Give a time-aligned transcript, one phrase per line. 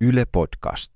[0.00, 0.92] Yle Podcast.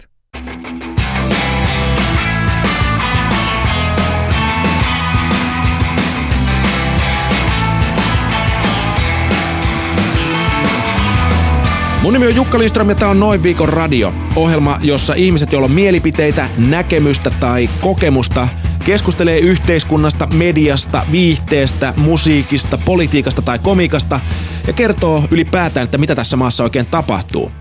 [12.02, 14.14] Mun nimi on Jukka Lindström ja tämä on Noin viikon radio.
[14.36, 18.48] Ohjelma, jossa ihmiset, joilla on mielipiteitä, näkemystä tai kokemusta,
[18.84, 24.20] keskustelee yhteiskunnasta, mediasta, viihteestä, musiikista, politiikasta tai komikasta
[24.66, 27.59] ja kertoo ylipäätään, että mitä tässä maassa oikein tapahtuu.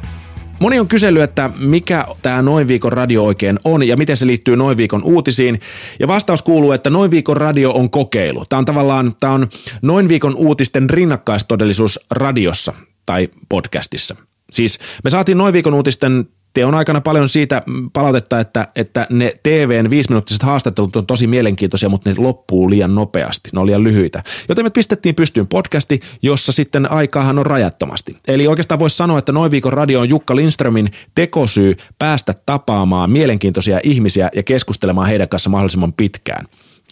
[0.60, 4.56] Moni on kysellyt, että mikä tämä Noin viikon radio oikein on ja miten se liittyy
[4.56, 5.60] Noin viikon uutisiin.
[6.00, 8.46] Ja vastaus kuuluu, että Noin viikon radio on kokeilu.
[8.50, 9.48] Tämä on tavallaan tämä on
[9.82, 12.74] Noin viikon uutisten rinnakkaistodellisuus radiossa
[13.06, 14.16] tai podcastissa.
[14.52, 17.62] Siis me saatiin Noin viikon uutisten teon aikana paljon siitä
[17.94, 23.50] palautetta, että, että ne TVn viisiminuuttiset haastattelut on tosi mielenkiintoisia, mutta ne loppuu liian nopeasti,
[23.54, 24.24] ne on liian lyhyitä.
[24.50, 28.18] Joten me pistettiin pystyyn podcasti, jossa sitten aikaahan on rajattomasti.
[28.28, 33.80] Eli oikeastaan voisi sanoa, että Noin viikon radio on Jukka Lindströmin tekosyy päästä tapaamaan mielenkiintoisia
[33.84, 36.46] ihmisiä ja keskustelemaan heidän kanssa mahdollisimman pitkään.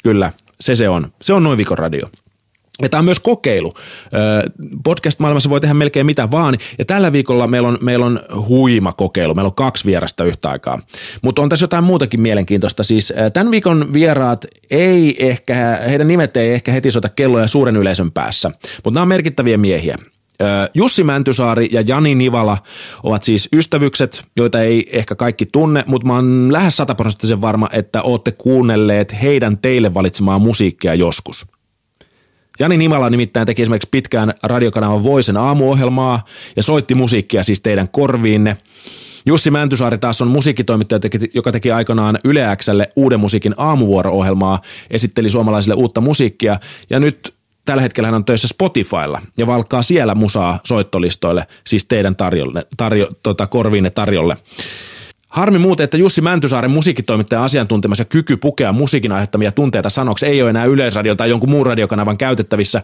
[0.03, 1.11] Kyllä, se se on.
[1.21, 2.09] Se on Noin viikon radio.
[2.81, 3.73] Ja tämä on myös kokeilu.
[4.83, 6.57] Podcast-maailmassa voi tehdä melkein mitä vaan.
[6.77, 9.35] Ja tällä viikolla meillä on, meillä on huima kokeilu.
[9.35, 10.79] Meillä on kaksi vierasta yhtä aikaa.
[11.21, 12.83] Mutta on tässä jotain muutakin mielenkiintoista.
[12.83, 18.11] Siis tämän viikon vieraat ei ehkä, heidän nimet ei ehkä heti soita kelloja suuren yleisön
[18.11, 18.51] päässä.
[18.83, 19.97] Mutta nämä on merkittäviä miehiä.
[20.73, 22.57] Jussi Mäntysaari ja Jani Nivala
[23.03, 28.01] ovat siis ystävykset, joita ei ehkä kaikki tunne, mutta mä oon lähes sataprosenttisen varma, että
[28.01, 31.45] ootte kuunnelleet heidän teille valitsemaa musiikkia joskus–
[32.59, 38.57] Jani Nimala nimittäin teki esimerkiksi pitkään radiokanavan Voisen aamuohjelmaa ja soitti musiikkia siis teidän korviinne.
[39.25, 40.99] Jussi Mäntysaari taas on musiikkitoimittaja,
[41.33, 47.33] joka teki aikanaan Yle Xlle uuden musiikin aamuvuoro-ohjelmaa, esitteli suomalaisille uutta musiikkia ja nyt
[47.65, 53.07] tällä hetkellä hän on töissä Spotifylla ja valkkaa siellä musaa soittolistoille, siis teidän tarjolle, tarjo,
[53.23, 54.37] tota, korviinne tarjolle.
[55.37, 60.41] Harmi muuten, että Jussi Mäntysaaren musiikkitoimittajan asiantuntemus ja kyky pukea musiikin aiheuttamia tunteita sanoksi ei
[60.41, 62.83] ole enää Yleisradio tai jonkun muun radiokanavan käytettävissä,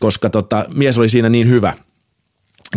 [0.00, 1.74] koska tota, mies oli siinä niin hyvä.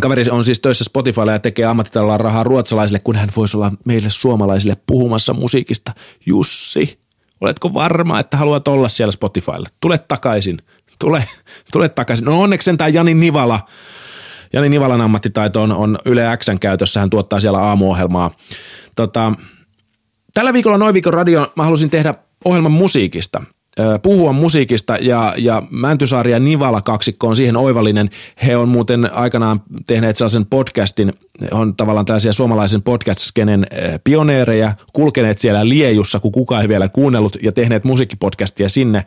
[0.02, 4.10] Kaveri on siis töissä Spotifylla ja tekee ammattitalolla rahaa ruotsalaisille, kun hän voisi olla meille
[4.10, 5.94] suomalaisille puhumassa musiikista.
[6.26, 7.00] Jussi,
[7.42, 9.70] oletko varma, että haluat olla siellä Spotifylla?
[9.80, 10.58] Tule takaisin.
[11.00, 11.28] Tule,
[11.72, 12.26] tule takaisin.
[12.26, 13.60] No onneksi sentään Jani Nivala.
[14.54, 17.00] Jani Nivalan ammattitaito on, on Yle Xn käytössä.
[17.00, 18.32] Hän tuottaa siellä aamuohjelmaa
[18.96, 19.34] Tota,
[20.34, 22.14] tällä viikolla Noin viikon radio mä halusin tehdä
[22.46, 23.44] ohjelman musiikista
[24.02, 28.10] puhua musiikista ja, ja Mäntysaari ja Nivala kaksikko on siihen oivallinen.
[28.46, 31.14] He on muuten aikanaan tehneet sellaisen podcastin,
[31.52, 33.68] on tavallaan tällaisia suomalaisen podcast-skenen
[34.04, 39.06] pioneereja, kulkeneet siellä liejussa, kun kukaan ei vielä kuunnellut ja tehneet musiikkipodcastia sinne.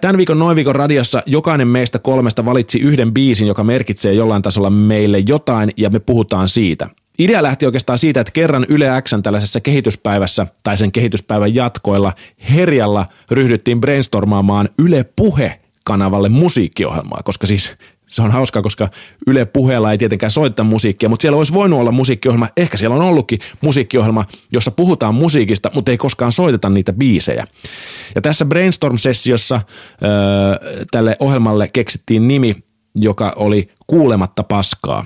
[0.00, 4.70] Tämän viikon Noin viikon radiossa jokainen meistä kolmesta valitsi yhden biisin, joka merkitsee jollain tasolla
[4.70, 6.88] meille jotain ja me puhutaan siitä.
[7.18, 12.12] Idea lähti oikeastaan siitä, että kerran Yle Xn tällaisessa kehityspäivässä tai sen kehityspäivän jatkoilla
[12.54, 17.76] Herjalla ryhdyttiin brainstormaamaan Yle Puhe kanavalle musiikkiohjelmaa, koska siis
[18.08, 18.88] se on hauskaa, koska
[19.26, 23.02] Yle puheella ei tietenkään soittaa musiikkia, mutta siellä olisi voinut olla musiikkiohjelma, ehkä siellä on
[23.02, 27.46] ollutkin musiikkiohjelma, jossa puhutaan musiikista, mutta ei koskaan soiteta niitä biisejä.
[28.14, 29.62] Ja tässä Brainstorm-sessiossa äh,
[30.90, 32.56] tälle ohjelmalle keksittiin nimi,
[32.94, 35.04] joka oli Kuulematta paskaa.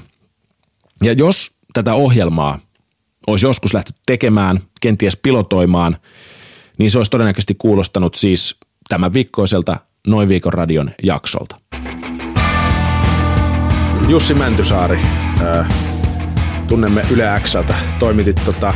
[1.03, 2.59] Ja jos tätä ohjelmaa
[3.27, 5.97] olisi joskus lähty tekemään, kenties pilotoimaan,
[6.79, 8.57] niin se olisi todennäköisesti kuulostanut siis
[8.89, 9.77] tämän viikkoiselta
[10.07, 11.57] Noin viikon radion jaksolta.
[14.09, 14.99] Jussi Mäntysaari,
[15.41, 15.69] äh,
[16.69, 18.75] tunnemme Yle Xltä, toimitit tota,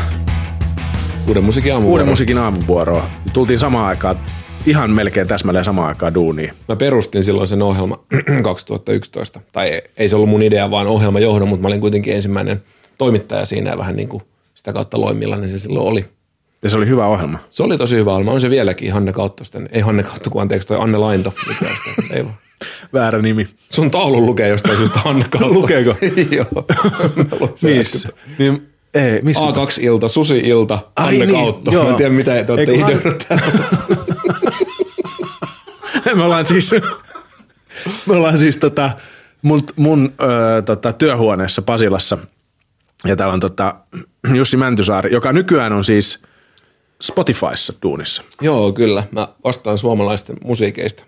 [1.29, 2.01] Uuden musiikin aamuvuoroa.
[2.01, 3.11] Uuden musiikin aamuvuoroa.
[3.33, 4.21] Tultiin samaan aikaan,
[4.67, 6.53] ihan melkein täsmälleen samaan aikaan duuniin.
[6.69, 7.99] Mä perustin silloin sen ohjelma
[8.43, 9.41] 2011.
[9.53, 12.63] Tai ei se ollut mun idea, vaan ohjelma johdon, mutta mä olin kuitenkin ensimmäinen–
[12.99, 14.23] toimittaja siinä ja vähän niin kuin
[14.55, 16.05] sitä kautta millainen se silloin oli.
[16.67, 17.39] Ja se oli hyvä ohjelma.
[17.51, 18.31] Se oli tosi hyvä ohjelma.
[18.33, 19.69] On se vieläkin Hanne Kauttosten.
[19.73, 21.35] Ei Hanne Kautto, kun anteeksi toi Anne Lainto.
[22.11, 22.35] Ei vaan.
[22.93, 23.47] Väärä nimi.
[23.69, 25.53] Sun taulu lukee jostain syystä Hanne Kautto.
[25.53, 25.95] Lukeeko?
[26.37, 26.67] Joo.
[27.63, 28.09] missä?
[28.39, 29.43] Niin, ei, missä?
[29.43, 31.71] A2-ilta, Susi-ilta, Hanne niin, Kautto.
[31.71, 31.85] Joo.
[31.85, 33.25] Mä en tiedä, mitä te olette ideoinut
[36.15, 36.71] Me ollaan siis,
[38.07, 38.91] me ollaan siis tota,
[39.43, 42.19] mun, mun ö, tota, työhuoneessa Pasilassa–
[43.05, 43.75] ja täällä on tota
[44.35, 46.23] Jussi Mäntysaari, joka nykyään on siis
[47.03, 48.23] Spotifyssa tuunissa.
[48.41, 49.05] Joo, kyllä.
[49.11, 51.05] Mä vastaan suomalaisten musiikeista.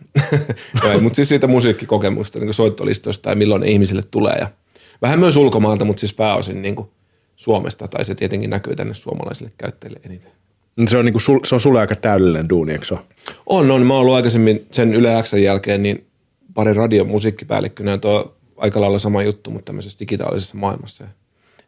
[1.03, 4.37] mutta siis siitä musiikkikokemusta, niin soittolistoista ja milloin ne ihmisille tulee.
[4.41, 4.49] Ja
[5.03, 6.89] vähän myös ulkomaalta, mutta siis pääosin niin kuin
[7.37, 10.31] Suomesta, tai se tietenkin näkyy tänne suomalaisille käyttäjille eniten.
[10.89, 13.03] Se on, niin kuin, se on sulle aika täydellinen duuni, eikö se ole?
[13.47, 13.87] On, on.
[13.87, 16.07] Mä oon ollut aikaisemmin sen Yle Xn jälkeen niin
[16.55, 21.05] pari radion musiikkipäällikkönä, ja tuo aika lailla sama juttu, mutta tämmöisessä digitaalisessa maailmassa.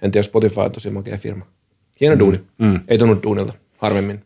[0.02, 1.46] En tiedä, Spotify on tosi makea firma.
[2.00, 2.40] Hieno duuni.
[2.58, 2.80] Mm.
[2.88, 4.24] Ei tunnu duunilta, harvemmin.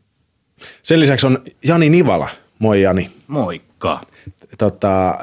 [0.82, 2.28] Sen lisäksi on Jani Nivala.
[2.58, 3.10] Moi Jani.
[3.26, 4.00] Moikka.
[4.58, 5.14] Tota,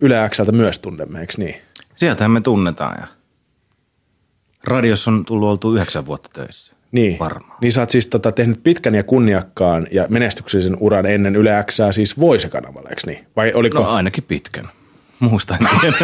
[0.00, 1.54] Yle Xltä myös tunnemme, eikö niin?
[1.96, 3.06] Sieltähän me tunnetaan ja
[4.64, 6.74] radiossa on tullut oltu yhdeksän vuotta töissä.
[6.92, 7.18] Niin.
[7.18, 7.58] Varmaan.
[7.60, 11.92] Niin sä oot siis tota, tehnyt pitkän ja kunniakkaan ja menestyksellisen uran ennen Yle Xää
[11.92, 13.26] siis Voise-kanavalla, eikö niin?
[13.36, 13.78] Vai oliko?
[13.78, 14.68] No ainakin pitkän.
[15.20, 15.96] Muusta en tiedä.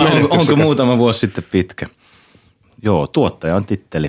[0.00, 1.86] On- onko muutama vuosi sitten pitkä?
[2.82, 4.08] Joo, tuottaja on titteli.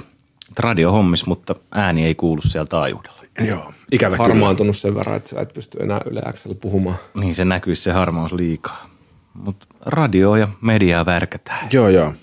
[0.60, 3.22] Radio hommis, mutta ääni ei kuulu sieltä taajuudella.
[3.40, 4.28] Joo, ikävä kyllä.
[4.28, 6.98] Harmaantunut sen verran, että sä et pysty enää Yle Xllä puhumaan.
[7.14, 8.90] Niin se näkyisi se harmaus liikaa.
[9.34, 11.68] Mutta radio ja mediaa värkätään.
[11.72, 12.14] Joo, joo.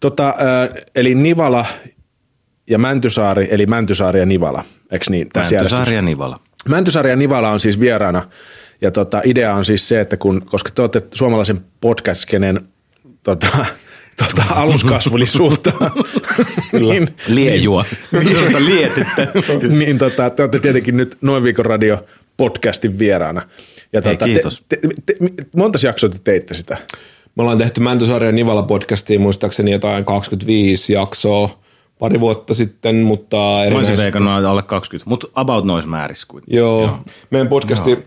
[0.00, 0.34] Tota,
[0.94, 1.64] eli Nivala
[2.70, 5.28] ja Mäntysaari, eli Mäntysaari ja Nivala, eikö niin?
[5.36, 6.38] Mäntysaari ja Nivala.
[6.68, 8.28] Mäntysaari ja Nivala on siis vieraana.
[8.80, 12.60] Ja tota, idea on siis se, että kun, koska te olette suomalaisen podcast-skenen
[13.22, 13.46] tota,
[14.20, 14.44] tota,
[16.80, 17.84] niin, Liejua.
[18.10, 19.26] Sellaista lietettä.
[19.78, 21.98] niin tota, te olette tietenkin nyt Noin viikon radio
[22.36, 23.42] podcastin vieraana.
[23.92, 24.64] Ja Hei, kiitos.
[24.68, 26.78] Te, te, te, monta jaksoa te teitte sitä?
[27.36, 31.60] Me ollaan tehty Mäntysaaren Nivala podcastiin muistaakseni jotain 25 jaksoa
[31.98, 34.02] pari vuotta sitten, mutta Mä olisin erinäisesti...
[34.02, 36.56] veikannut alle 20, mutta about noissa määrissä kuitenkin.
[36.56, 36.82] Joo.
[36.82, 36.98] Joo.
[37.30, 37.98] Meidän podcasti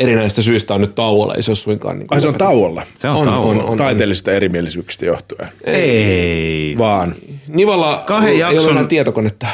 [0.00, 2.82] erinäistä syistä on nyt tauolla, ei se ole suinkaan niin Ai se on tauolla.
[2.94, 3.62] Se on, On, tauolla.
[3.62, 3.78] on, on.
[3.78, 5.48] Taiteellisista erimielisyyksistä johtuen.
[5.64, 6.74] Ei.
[6.78, 7.14] Vaan.
[7.48, 9.46] Nivala Kahden ei jakson- ole enää tietokonetta.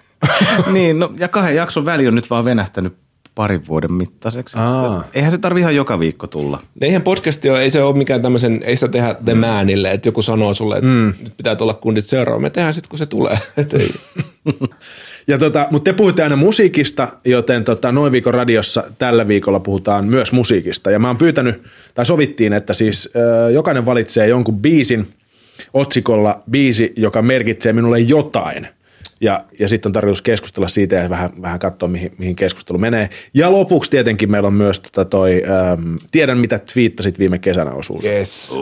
[0.72, 2.96] niin, no, ja kahden jakson väli on nyt vaan venähtänyt
[3.34, 4.58] parin vuoden mittaiseksi.
[4.58, 5.04] Aa.
[5.14, 6.62] Eihän se tarvi ihan joka viikko tulla.
[6.80, 10.22] Eihän podcasti ole, ei se ole mikään tämmöisen, ei sitä tehdä The Manille, että joku
[10.22, 11.14] sanoo sulle, että mm.
[11.22, 12.40] nyt pitää tulla kundit seuraava.
[12.40, 13.38] Me tehdään sitten, kun se tulee.
[13.78, 13.94] Ei.
[15.28, 20.06] Ja tota, mutta te puhutte aina musiikista, joten tota, noin viikon radiossa tällä viikolla puhutaan
[20.06, 20.90] myös musiikista.
[20.90, 21.62] Ja mä oon pyytänyt,
[21.94, 25.08] tai sovittiin, että siis ö, jokainen valitsee jonkun biisin
[25.74, 28.68] otsikolla biisi, joka merkitsee minulle jotain.
[29.20, 33.10] Ja, ja sitten on tarkoitus keskustella siitä ja vähän, vähän katsoa, mihin, mihin keskustelu menee.
[33.34, 38.04] Ja lopuksi tietenkin meillä on myös tota toi, ähm, tiedän mitä twiittasit viime kesänä osuus.
[38.04, 38.56] Yes.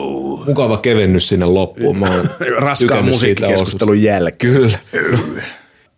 [0.45, 1.97] Mukava kevennys sinne loppuun.
[1.97, 2.23] Mä
[2.57, 4.53] Raskaan musiikkikeskustelun jälkeen.
[4.53, 4.77] Kyllä.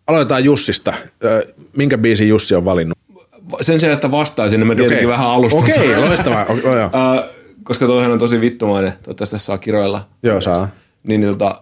[0.09, 0.94] Aloitetaan Jussista.
[1.75, 2.97] Minkä biisin Jussi on valinnut?
[3.61, 5.17] Sen sijaan, että vastaisin, niin mä tietenkin Okei.
[5.17, 5.63] vähän alustan.
[5.63, 6.01] Okei, sen.
[6.01, 6.45] loistavaa.
[6.50, 6.89] O- o- joo.
[7.63, 10.07] Koska toihan on tosi vittumainen, toivottavasti tässä saa kiroilla.
[10.23, 10.69] Joo, saa.
[11.03, 11.61] Niin tota,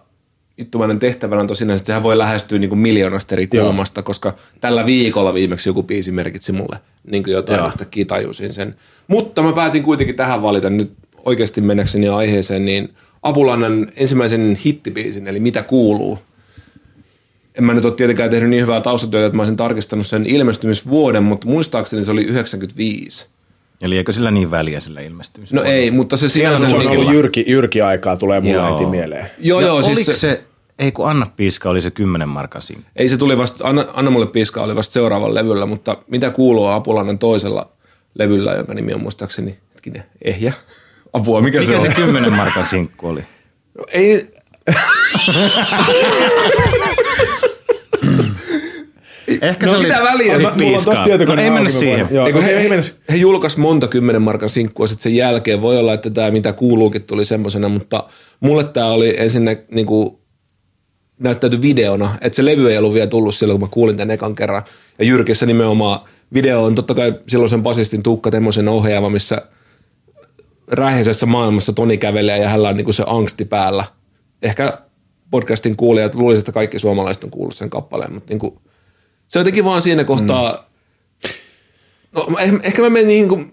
[0.58, 3.66] vittumainen tehtävänä on tosiaan, että sehän voi lähestyä niin kuin miljoonasta eri Joo.
[3.66, 6.78] kulmasta, koska tällä viikolla viimeksi joku biisi merkitsi mulle
[7.10, 7.68] niin kuin jotain Joo.
[7.68, 8.74] yhtäkkiä tajusin sen.
[9.08, 10.92] Mutta mä päätin kuitenkin tähän valita nyt
[11.24, 16.18] oikeasti mennäkseni aiheeseen, niin Apulannan ensimmäisen hittibiisin, eli Mitä kuuluu.
[17.58, 21.22] En mä nyt ole tietenkään tehnyt niin hyvää taustatyötä, että mä olisin tarkistanut sen ilmestymisvuoden,
[21.22, 23.28] mutta muistaakseni se oli 95.
[23.80, 25.62] Eli eikö sillä niin väliä sillä ilmestymisellä?
[25.62, 26.68] No ei, mutta se sinänsä...
[26.68, 28.72] Se on niin ollut jyrki, jyrki aikaa, tulee mulle Joo.
[28.72, 29.30] heti mieleen.
[29.38, 30.40] Joo, ja joo, siis oliko se, se,
[30.78, 32.82] ei kun Anna Piiska oli se 10 markan siinä.
[32.96, 36.66] Ei se tuli vasta, Anna, Anna mulle piiskaa oli vasta seuraavalla levyllä, mutta mitä kuuluu
[36.66, 37.68] Apulainen toisella
[38.14, 40.52] levyllä, jonka nimi on muistaakseni, hetkinen, Ehjä.
[41.12, 41.94] Apua, mikä, se Mikä on?
[41.94, 43.20] se 10 markan sinkku oli?
[43.78, 44.28] No, ei,
[49.42, 50.36] Ehkä No se oli mitä väliä?
[50.36, 51.06] sit piiskaa.
[51.26, 52.08] no, ei mennä siihen.
[52.10, 55.62] Joo, he, he, he julkaisi monta kymmenen markan sinkkua sitten sen jälkeen.
[55.62, 58.04] Voi olla, että tämä mitä kuuluukin tuli semmoisena, mutta
[58.40, 60.18] mulle tämä oli ensin niin kuin,
[61.18, 64.34] näyttäytyi videona, että se levy ei ollut vielä tullut silloin, kun mä kuulin tämän ekan
[64.34, 64.62] kerran.
[64.98, 66.00] Ja Jyrkissä nimenomaan
[66.34, 69.42] video on totta kai silloin sen basistin Tuukka Temmosen ohjaama, missä
[70.68, 73.84] räheisessä maailmassa Toni kävelee ja hänellä on niin se angsti päällä.
[74.42, 74.78] Ehkä
[75.30, 78.58] podcastin kuulijat luulisivat, että kaikki suomalaiset on kuullut sen kappaleen, mutta niin kuin,
[79.28, 80.52] se jotenkin vaan siinä kohtaa,
[81.24, 81.30] mm.
[82.12, 83.52] no, mä- ehkä, mä menen niin kuin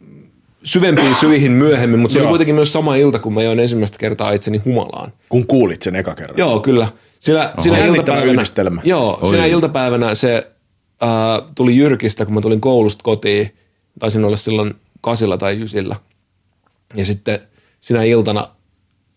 [0.64, 2.30] syvempiin syihin myöhemmin, mutta se oli Joo.
[2.30, 5.14] kuitenkin myös sama ilta, kun mä join ensimmäistä kertaa itseni humalaan.
[5.30, 6.38] Kun kuulit sen eka kerran.
[6.38, 6.88] Joo, kyllä.
[7.20, 8.82] Siinä, siinä Jännittävä iltapäivänä, yhdistelmä.
[8.84, 9.28] Joo, Oi.
[9.28, 10.52] siinä iltapäivänä se
[11.04, 11.10] äh,
[11.56, 13.56] tuli Jyrkistä, kun mä tulin koulusta kotiin.
[14.00, 15.96] Taisin olla silloin kasilla tai ysillä.
[16.96, 17.40] Ja sitten
[17.80, 18.48] sinä iltana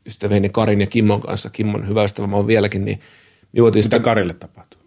[0.06, 3.96] ystäväni Karin ja Kimmon kanssa, Kimmon hyvä ystävä mä oon vieläkin, niin me juotiin Mitä
[3.96, 4.77] sitä, Karille tapahtuu?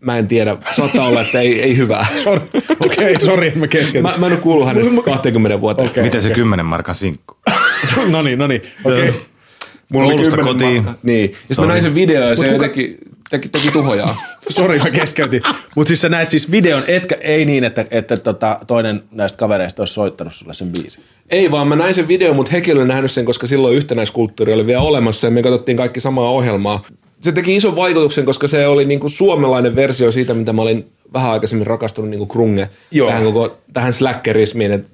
[0.00, 2.06] Mä en tiedä, saattaa olla, että ei, ei hyvää.
[2.24, 2.40] Sori,
[2.80, 4.02] okei, okay, sori, että mä keskeytin.
[4.02, 5.88] Mä, mä en ole kuullut hänestä 20 vuoteen.
[5.90, 6.02] Okei.
[6.02, 7.36] Miten se 10 markan sinkku?
[8.10, 9.08] no niin, no niin, okei.
[9.08, 9.20] Okay.
[9.92, 10.84] Mulla Koulusta kymmenen kotiin.
[10.84, 11.00] markkaa.
[11.02, 11.30] Niin.
[11.30, 12.96] Ja sitten mä näin sen video ja se kuka- teki,
[13.30, 14.22] teki, teki tuhojaa.
[14.48, 15.42] Sori, mä keskeytin.
[15.76, 19.82] Mutta siis sä näet siis videon, etkä, ei niin, että, että tota, toinen näistä kavereista
[19.82, 21.02] olisi soittanut sulle sen biisin.
[21.30, 24.66] Ei vaan, mä näin sen videon, mutta hekin oli nähnyt sen, koska silloin yhtenäiskulttuuri oli
[24.66, 26.84] vielä olemassa ja me katsottiin kaikki samaa ohjelmaa.
[27.20, 31.32] Se teki ison vaikutuksen, koska se oli niinku suomalainen versio siitä, mitä mä olin vähän
[31.32, 33.08] aikaisemmin rakastunut niinku krunge Joo.
[33.08, 34.72] tähän koko tähän slackerismiin.
[34.72, 34.90] Et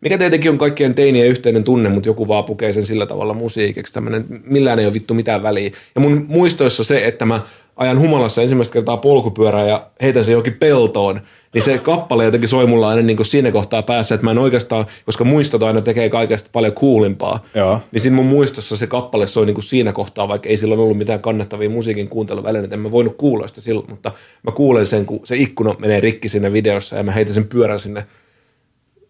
[0.00, 3.94] mikä tietenkin on kaikkien teinien yhteinen tunne, mutta joku vaan pukee sen sillä tavalla musiikiksi.
[3.94, 5.70] Tämmönen, millään ei ole vittu mitään väliä.
[5.94, 7.40] Ja mun muistoissa se, että mä
[7.76, 11.20] ajan humalassa ensimmäistä kertaa polkupyörää ja heitän sen johonkin peltoon,
[11.54, 14.38] niin se kappale jotenkin soi mulla aina niin kuin siinä kohtaa päässä, että mä en
[14.38, 17.80] oikeastaan, koska muistot aina tekee kaikesta paljon kuulimpaa, Joo.
[17.92, 20.98] niin siinä mun muistossa se kappale soi niin kuin siinä kohtaa, vaikka ei silloin ollut
[20.98, 25.20] mitään kannattavia musiikin kuunteluvälineitä, en mä voinut kuulla sitä silloin, mutta mä kuulen sen, kun
[25.24, 28.06] se ikkuna menee rikki siinä videossa ja mä heitän sen pyörän sinne.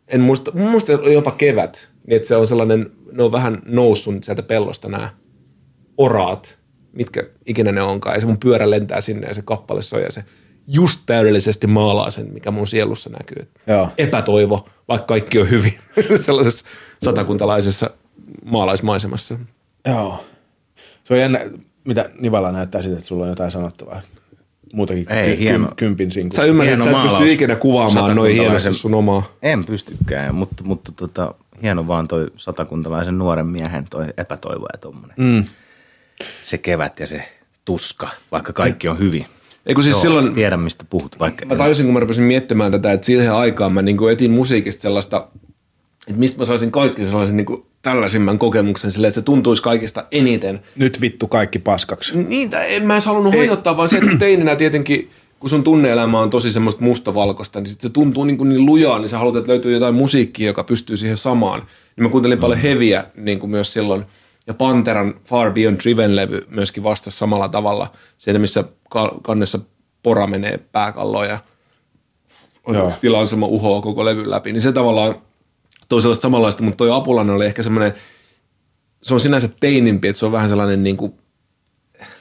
[0.08, 4.42] En muista, muista jopa kevät, niin että se on sellainen, ne on vähän noussut sieltä
[4.42, 5.08] pellosta nämä
[5.98, 6.58] oraat,
[6.92, 10.12] mitkä ikinä ne onkaan, ja se mun pyörä lentää sinne ja se kappale soi ja
[10.12, 10.24] se
[10.66, 13.48] just täydellisesti maalaa sen, mikä mun sielussa näkyy.
[13.66, 13.88] Joo.
[13.98, 15.72] Epätoivo, vaikka kaikki on hyvin,
[16.20, 16.66] sellaisessa
[17.04, 17.90] satakuntalaisessa
[18.44, 19.38] maalaismaisemassa.
[19.86, 20.24] Joo.
[21.04, 21.40] Se on jännä,
[21.84, 24.02] mitä Nivala näyttää siitä, että sulla on jotain sanottavaa.
[24.72, 25.66] Muutakin Ei, ky- hieno.
[25.68, 26.36] kym- kympin sinkku.
[26.36, 29.22] Sä ymmärrät, että sä et pysty ikinä kuvaamaan noin hienosti sun omaa.
[29.42, 35.14] En pystykään, mutta, mutta tota, hieno vaan toi satakuntalaisen nuoren miehen toi epätoivo ja tommonen.
[35.16, 35.44] Mm.
[36.44, 37.24] Se kevät ja se
[37.64, 39.26] tuska, vaikka kaikki on hyvin.
[39.66, 41.46] Ei kun siis Joo, silloin, Tiedän, mistä puhut, vaikka...
[41.46, 45.28] mä tajusin, kun mä rupesin miettimään tätä, että siihen aikaan mä niin etin musiikista sellaista,
[46.08, 47.46] että mistä mä saisin kaikki sellaisen niin
[47.82, 50.60] tällaisimman kokemuksen silleen, että se tuntuisi kaikista eniten.
[50.76, 52.12] Nyt vittu kaikki paskaksi.
[52.50, 56.30] Tai en mä edes halunnut hajottaa, vaan se, että teininä tietenkin, kun sun tunneelämä on
[56.30, 59.50] tosi semmoista mustavalkoista, niin sit se tuntuu niin, kuin niin lujaa, niin sä haluat, että
[59.50, 61.60] löytyy jotain musiikkia, joka pystyy siihen samaan.
[61.96, 64.04] Niin mä kuuntelin paljon heviä niin kuin myös silloin.
[64.46, 67.92] Ja Panteran Far Beyond Driven-levy myöskin vastasi samalla tavalla.
[68.18, 69.58] Siinä, missä ka- kannessa
[70.02, 71.38] pora menee pääkalloon ja
[72.68, 72.92] Joo.
[73.00, 74.52] Filansema uhoa koko levyn läpi.
[74.52, 75.14] Niin se tavallaan
[75.88, 77.94] toi sellaista samanlaista, mutta toi Apulainen oli ehkä semmoinen,
[79.02, 81.14] se on sinänsä teinimpi, että se on vähän sellainen niin kuin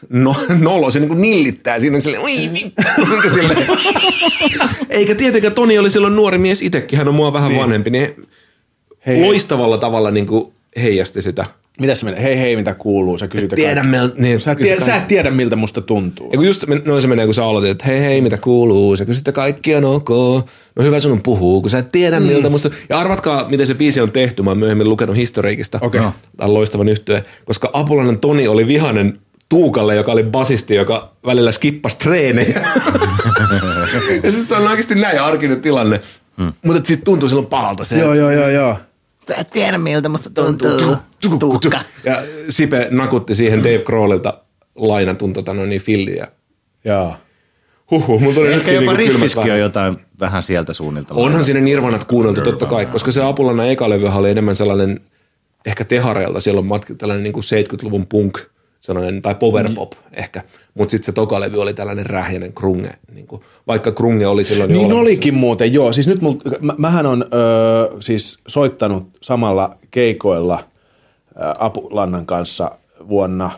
[0.10, 3.68] no, nolo, se niinku nillittää siinä silleen, oi vittu, niinku silleen.
[4.90, 7.62] Eikä tietenkään Toni oli silloin nuori mies itsekin, hän on mua vähän niin.
[7.62, 8.28] vanhempi, niin
[9.06, 9.22] Hei.
[9.22, 11.46] loistavalla tavalla niinku heijasti sitä.
[11.80, 12.24] Mitä se menee?
[12.24, 13.18] Hei hei, mitä kuuluu?
[13.18, 16.30] Sä kysyt Tiedä, mel, niin, Sä tiedä, sä et tiedä, miltä musta tuntuu.
[16.32, 19.06] Ja kun just noin se menee, kun sä aloitit, että hei hei, mitä kuuluu, sä
[19.06, 20.10] kysyt, että kaikki on ok,
[20.76, 22.26] no hyvä sun on puhuu, kun sä et tiedä mm.
[22.26, 22.70] miltä musta.
[22.90, 25.80] Ja arvatkaa, miten se biisi on tehty, mä oon myöhemmin lukenut historiikista.
[25.82, 26.02] Okei.
[26.02, 26.14] No.
[26.38, 31.52] Tämä on loistavan yhtyeen, koska Apulainen Toni oli vihanen Tuukalle, joka oli basisti, joka välillä
[31.52, 32.64] skippasi treenejä.
[34.24, 36.00] ja siis se on oikeasti näin arkinen tilanne.
[36.38, 36.54] Hmm.
[36.66, 38.00] Mutta siitä tuntuu silloin pahalta se.
[38.00, 38.78] Joo, joo, joo, joo.
[39.28, 40.98] Sä et tiedä, miltä musta tuntuu.
[41.40, 41.80] Tuukka.
[42.04, 44.44] Ja Sipe nakutti siihen Dave Grohlilta
[44.76, 46.28] lainatun tota, no niin, filliä.
[46.86, 47.16] Joo.
[47.92, 49.56] Huhhuh, mulla tuli Ehkä nytkin jopa niinku kylmät riffiskin väreet.
[49.56, 51.14] on jotain vähän sieltä suunnilta.
[51.14, 55.00] Onhan siinä Nirvanat kuunneltu totta kai, koska se Apulana eka levyhän oli enemmän sellainen,
[55.66, 58.40] ehkä tehareilta, siellä on matki, tällainen niin kuin 70-luvun punk,
[58.84, 60.00] sellainen, tai powerpop mm.
[60.14, 64.44] ehkä, mutta sitten se toka levy oli tällainen rähjäinen krunge, niin kuin, vaikka krunge oli
[64.44, 65.02] silloin jo Niin olemassa.
[65.02, 65.94] olikin muuten, joo.
[65.94, 70.64] Siis nyt mul, mä, mähän on öö, siis soittanut samalla keikoilla ö,
[71.60, 72.72] Apulannan kanssa
[73.10, 73.52] vuonna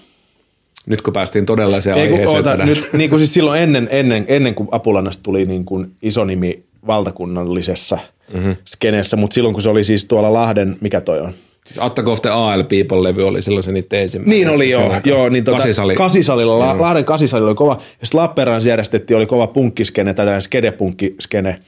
[0.86, 2.70] Nyt kun päästiin todella se Ei, aiheeseen oota, tänään.
[2.70, 6.63] nyt, niin kuin siis silloin ennen, ennen, ennen kuin Apulannasta tuli niin kuin iso nimi
[6.88, 7.98] valtakunnallisessa
[8.34, 8.55] mm-hmm.
[8.65, 11.34] skeneessä, mutta silloin kun se oli siis tuolla Lahden, mikä toi on?
[11.65, 14.36] Siis Attack of the AL People-levy oli silloin se niiden ensimmäinen.
[14.36, 15.95] Niin oli joo, joo niin tota, Kasisali.
[15.95, 20.41] Kasisalilla, La, Lahden Kasisalilla oli kova, ja sitten Lappeenrannassa järjestettiin, oli kova punkkiskene, tai tällainen
[20.41, 21.60] skedepunkkiskene.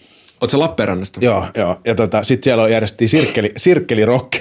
[0.41, 1.19] Oot sä Lappeenrannasta?
[1.23, 1.79] Joo, joo.
[1.85, 4.33] Ja tota, sitten siellä järjestettiin sirkkeli, sirkkelirock,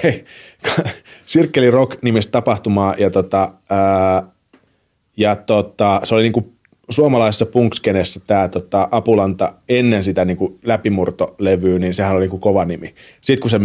[1.25, 4.23] sirkkelirock nimistä tapahtumaa, ja, tota, ää,
[5.17, 6.53] ja tota, se oli niinku
[6.89, 12.95] suomalaisessa punkskenessä tämä tota, Apulanta ennen sitä niinku läpimurtolevyä, niin sehän oli niinku kova nimi.
[13.21, 13.59] Sitten kun se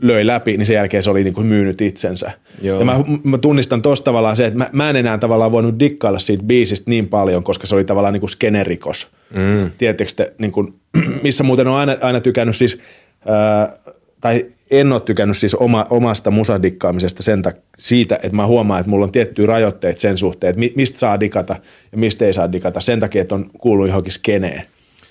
[0.00, 2.30] löi läpi, niin sen jälkeen se oli niinku myynyt itsensä.
[2.62, 2.78] Joo.
[2.78, 6.18] Ja mä, mä tunnistan tosta tavallaan se, että mä, mä en enää tavallaan voinut dikkailla
[6.18, 9.08] siitä biisistä niin paljon, koska se oli tavallaan niinku skenerikos.
[9.34, 9.70] Mm.
[9.78, 10.74] Tiedättekö te, niinku,
[11.22, 12.78] missä muuten on aina, aina tykännyt siis,
[13.26, 13.76] ää,
[14.22, 18.90] tai en ole tykännyt siis oma, omasta musadikkaamisesta sen tak- siitä, että mä huomaan, että
[18.90, 21.56] mulla on tiettyjä rajoitteita sen suhteen, että mi- mistä saa dikata
[21.92, 24.62] ja mistä ei saa dikata sen takia, että on kuullut johonkin skeneen.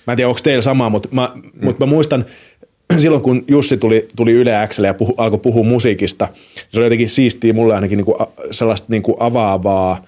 [0.06, 1.42] Mä en tiedä, onko teillä sama, mutta mä, mm.
[1.64, 2.24] mutta mä muistan
[2.98, 6.28] silloin, kun Jussi tuli, tuli Yle Xlle ja puhu, alkoi puhua musiikista,
[6.70, 10.04] se oli jotenkin siistiä mulle ainakin niinku, a- sellaista niinku avaavaa,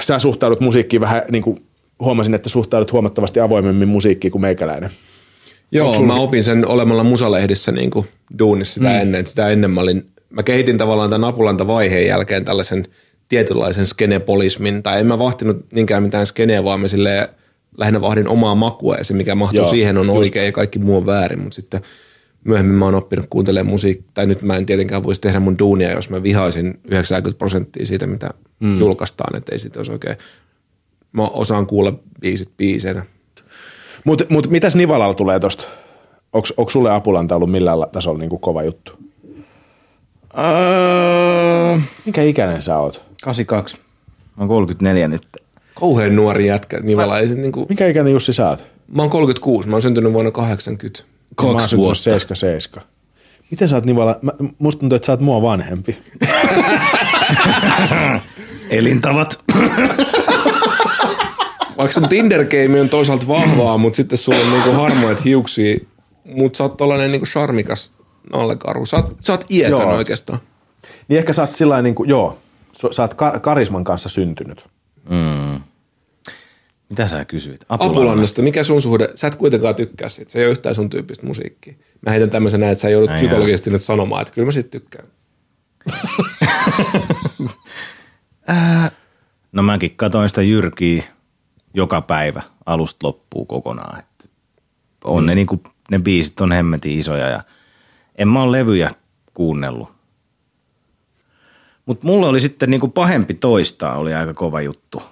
[0.00, 1.62] sä suhtaudut musiikkiin vähän niin kuin
[2.00, 4.90] huomasin, että suhtaudut huomattavasti avoimemmin musiikkiin kuin meikäläinen.
[5.72, 8.08] Joo, mä opin sen olemalla musalehdissä niin kuin
[8.38, 9.00] duunissa sitä mm.
[9.00, 9.26] ennen.
[9.26, 12.86] Sitä ennen mä olin, mä kehitin tavallaan tämän Apulanta vaiheen jälkeen tällaisen
[13.28, 17.28] tietynlaisen skenepolismin, tai en mä vahtinut niinkään mitään skeneä, vaan mä silleen
[17.78, 20.18] lähinnä vahdin omaa makua ja se mikä mahtuu Joo, siihen on just.
[20.18, 21.80] oikein ja kaikki muu on väärin, mutta sitten
[22.44, 25.90] myöhemmin mä oon oppinut kuuntelemaan musiikkia, tai nyt mä en tietenkään voisi tehdä mun duunia,
[25.90, 28.30] jos mä vihaisin 90 prosenttia siitä, mitä
[28.60, 28.78] mm.
[28.78, 30.16] julkaistaan, että ei siitä olisi oikein,
[31.12, 33.04] mä osaan kuulla biisit biiseinä.
[34.06, 35.64] Mutta mut mitäs Nivalalla tulee tosta?
[36.32, 38.92] Onko, sulle Apulanta ollut millään la- tasolla niin kuin kova juttu?
[40.38, 43.04] Öö, Minkä ikäinen sä oot?
[43.22, 43.76] 82.
[43.76, 43.82] Mä
[44.38, 45.22] oon 34 nyt.
[45.74, 46.80] Kauhean nuori jätkä.
[46.80, 47.66] Nivala ei se niinku...
[47.68, 48.64] Minkä ikäinen Jussi sä oot?
[48.94, 51.02] Mä oon 36, mä oon syntynyt vuonna 80.
[51.42, 52.02] Mä oon Kaksi vuotta.
[52.02, 52.84] 77.
[53.50, 54.18] Miten sä oot niin vala...
[54.22, 55.98] Mä, musta tuntuu, että sä oot mua vanhempi.
[58.70, 59.38] Elintavat.
[61.78, 62.46] Vaikka sun tinder
[62.80, 65.78] on toisaalta vahvaa, mutta sitten sulla on niinku harmoit hiuksia,
[66.24, 67.90] mutta sä oot tollanen niinku charmikas
[68.32, 68.86] nallekaru.
[68.86, 69.96] Sä oot, sä oot iätön Joo.
[69.96, 70.38] oikeastaan.
[71.08, 72.38] Niin ehkä sä oot sillä niin kuin, joo,
[72.90, 74.66] sä oot ka- karisman kanssa syntynyt.
[75.10, 75.60] Mm.
[76.88, 77.60] Mitä sä kysyit?
[77.68, 78.00] Apulannasta.
[78.00, 79.08] Apulannasta, mikä sun suhde?
[79.14, 80.32] Sä et kuitenkaan tykkää siitä.
[80.32, 81.74] Se ei ole yhtään sun tyyppistä musiikkia.
[82.06, 84.68] Mä heitän tämmöisen näin, että sä joudut Ai psykologisesti nyt sanomaan, että kyllä mä siitä
[84.70, 85.08] tykkään.
[89.52, 91.04] No mäkin katoin sitä Jyrkiä
[91.76, 93.98] joka päivä alusta loppuun kokonaan.
[93.98, 94.30] Et
[95.04, 95.26] on mm.
[95.26, 97.42] ne, niinku, ne biisit on hemmetin isoja ja
[98.18, 98.90] en mä ole levyjä
[99.34, 99.88] kuunnellut.
[101.86, 105.02] Mutta mulla oli sitten niinku pahempi toistaa, oli aika kova juttu.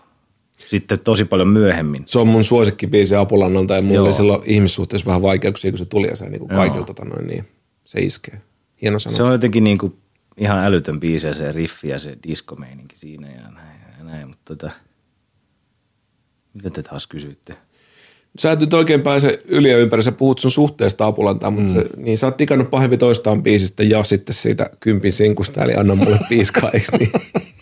[0.66, 2.02] Sitten tosi paljon myöhemmin.
[2.06, 4.04] Se on mun suosikkibiisi Apulannalta ja mulla Joo.
[4.04, 6.56] oli silloin ihmissuhteessa vähän vaikeuksia, kun se tuli ja se niin Joo.
[6.56, 7.48] kaikilta tota noin, niin
[7.84, 8.40] se iskee.
[8.82, 9.16] Hieno sana.
[9.16, 9.98] Se on jotenkin niinku
[10.36, 13.80] ihan älytön biisi ja se riffi ja se diskomeininki siinä ja näin.
[13.98, 14.28] Ja näin.
[14.28, 14.70] Mutta tota,
[16.54, 17.56] mitä te taas kysyitte?
[18.38, 21.84] Sä et nyt oikein pääse yli ja ympäri, sä puhut sun suhteesta Apulantaan, mutta se,
[21.96, 26.18] niin sä oot tikannut pahempi toistaan biisistä ja sitten siitä kympin sinkusta, eli anna mulle
[26.28, 27.12] piiskaa, eikö niin?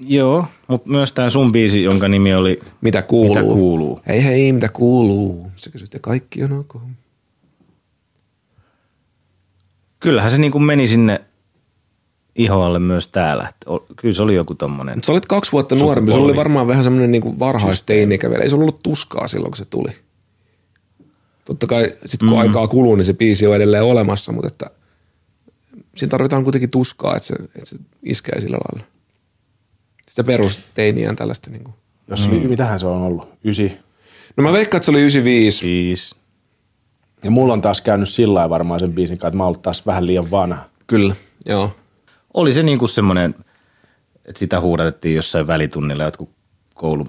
[0.00, 3.34] Joo, mutta myös tämä sun biisi, jonka nimi oli Mitä kuuluu?
[3.34, 4.00] Mitä kuuluu?
[4.08, 5.50] Hei hei, mitä kuuluu?
[5.56, 6.76] Sä kysyt, ja kaikki on ok.
[10.00, 11.20] Kyllähän se niin kuin meni sinne
[12.36, 13.52] ihoalle myös täällä.
[13.96, 15.04] Kyllä se oli joku tommonen.
[15.04, 18.42] Sä olit kaksi vuotta nuorempi, sulla oli varmaan vähän semmoinen niin varhaisteinikä vielä.
[18.42, 19.90] Ei sulla ollut tuskaa silloin, kun se tuli.
[21.44, 22.36] Totta kai sit kun mm.
[22.36, 24.70] aikaa kuluu, niin se biisi on edelleen olemassa, mutta että
[25.96, 28.88] siinä tarvitaan kuitenkin tuskaa, että se, että se iskee sillä lailla.
[30.08, 31.74] Sitä perusteiniä tällaista niin kuin.
[32.08, 32.48] Jos, mm.
[32.48, 33.28] Mitähän se on ollut?
[33.44, 33.72] Ysi.
[34.36, 35.58] No mä veikkaan, että se oli 95.
[35.58, 36.14] Siis.
[37.24, 39.86] Ja mulla on taas käynyt sillä lailla varmaan sen biisin kanssa, että mä oon taas
[39.86, 40.64] vähän liian vanha.
[40.86, 41.14] Kyllä,
[41.46, 41.76] joo.
[42.36, 43.34] Oli se niin kuin semmoinen,
[44.24, 46.30] että sitä huudatettiin jossain välitunnilla jotkut
[46.74, 47.08] koulun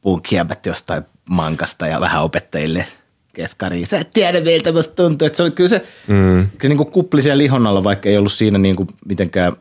[0.00, 2.86] punkiäbät jostain mankasta ja vähän opettajille
[3.32, 3.86] keskariin.
[3.86, 5.26] Sä et tiedä miltä musta tuntuu.
[5.26, 6.48] Että se oli kyllä se, mm.
[6.58, 9.52] kyllä niin kuin kupli siellä lihon alla, vaikka ei ollut siinä niin kuin mitenkään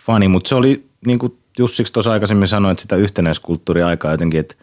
[0.00, 4.54] fani, mutta se oli niin kuin Jussiksi tuossa aikaisemmin sanoi, että sitä yhtenäiskulttuuriaikaa jotenkin, että,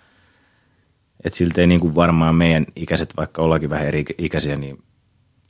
[1.23, 4.83] että siltä ei niin kuin varmaan meidän ikäiset, vaikka ollakin vähän eri ikäisiä, niin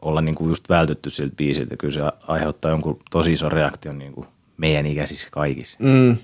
[0.02, 1.78] olla niin kuin just vältytty siltä biisiltä.
[1.78, 5.78] Kyllä se aiheuttaa jonkun tosi ison reaktion niin kuin meidän ikäisissä kaikissa.
[5.82, 6.18] Mm.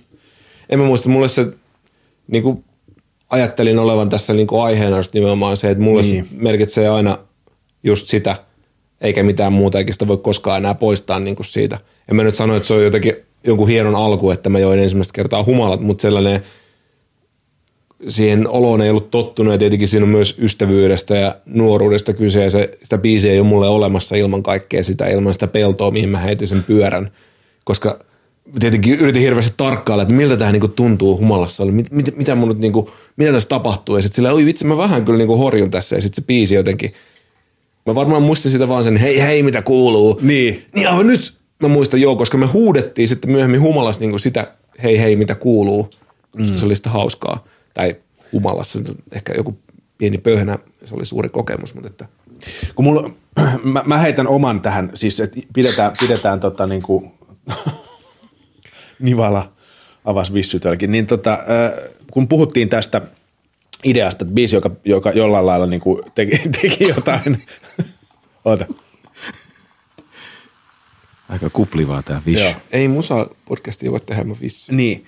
[0.70, 1.48] En mä muista, mulle se
[2.28, 2.63] niin kuin
[3.30, 6.26] ajattelin olevan tässä niin kuin aiheena just nimenomaan se, että mulle niin.
[6.26, 7.18] se merkitsee aina
[7.84, 8.36] just sitä,
[9.02, 11.80] eikä mitään muuta, eikä sitä voi koskaan enää poistaa niin kuin siitä.
[12.10, 13.13] En mä nyt sano, että se on jotenkin
[13.44, 16.42] jonkun hienon alku, että mä join ensimmäistä kertaa humalat, mutta sellainen
[18.08, 22.52] siihen oloon ei ollut tottunut ja tietenkin siinä on myös ystävyydestä ja nuoruudesta kyse ja
[22.52, 26.20] se, sitä biisiä ei ole mulle olemassa ilman kaikkea sitä, ilman sitä peltoa, mihin mä
[26.20, 27.12] heitin sen pyörän,
[27.64, 28.00] koska
[28.60, 32.60] tietenkin yritin hirveästi tarkkailla, että miltä tämä niinku tuntuu humalassa, mit, mit, mitä, mun nyt
[32.60, 35.96] niinku, mitä tässä tapahtuu ja sitten sillä, oi vitsi, mä vähän kyllä niinku horjun tässä
[35.96, 36.94] ja sitten se biisi jotenkin,
[37.86, 40.20] mä varmaan muistin sitä vaan sen, hei hei, mitä kuuluu.
[40.22, 40.66] Niin.
[40.76, 44.48] Niin aivan nyt mä muistan joo, koska me huudettiin sitten myöhemmin humalassa niinku sitä,
[44.84, 45.90] hei hei, mitä kuuluu.
[46.38, 46.54] Mm.
[46.54, 47.46] Se oli sitä hauskaa.
[47.78, 47.96] Tai
[48.34, 48.80] humalassa,
[49.12, 49.60] ehkä joku
[49.98, 52.06] pieni pöhnä, se oli suuri kokemus, mutta että
[52.76, 53.10] Kun mulla,
[53.74, 57.12] mä, mä heitän oman tähän, siis että pidetään, pidetään tota niin kuin,
[59.00, 59.52] Nivala
[60.06, 63.02] avasi vissytölkin, niin tota, äh, kun puhuttiin tästä
[63.84, 67.44] ideasta, että biisi, joka, joka jollain lailla niin kuin teki, teki jotain,
[68.46, 68.66] oota,
[71.30, 72.22] Aika kuplivaa tämä.
[72.26, 72.52] Joo.
[72.72, 74.76] ei musa podcastia voi tehdä, mä vissi.
[74.76, 75.06] Niin.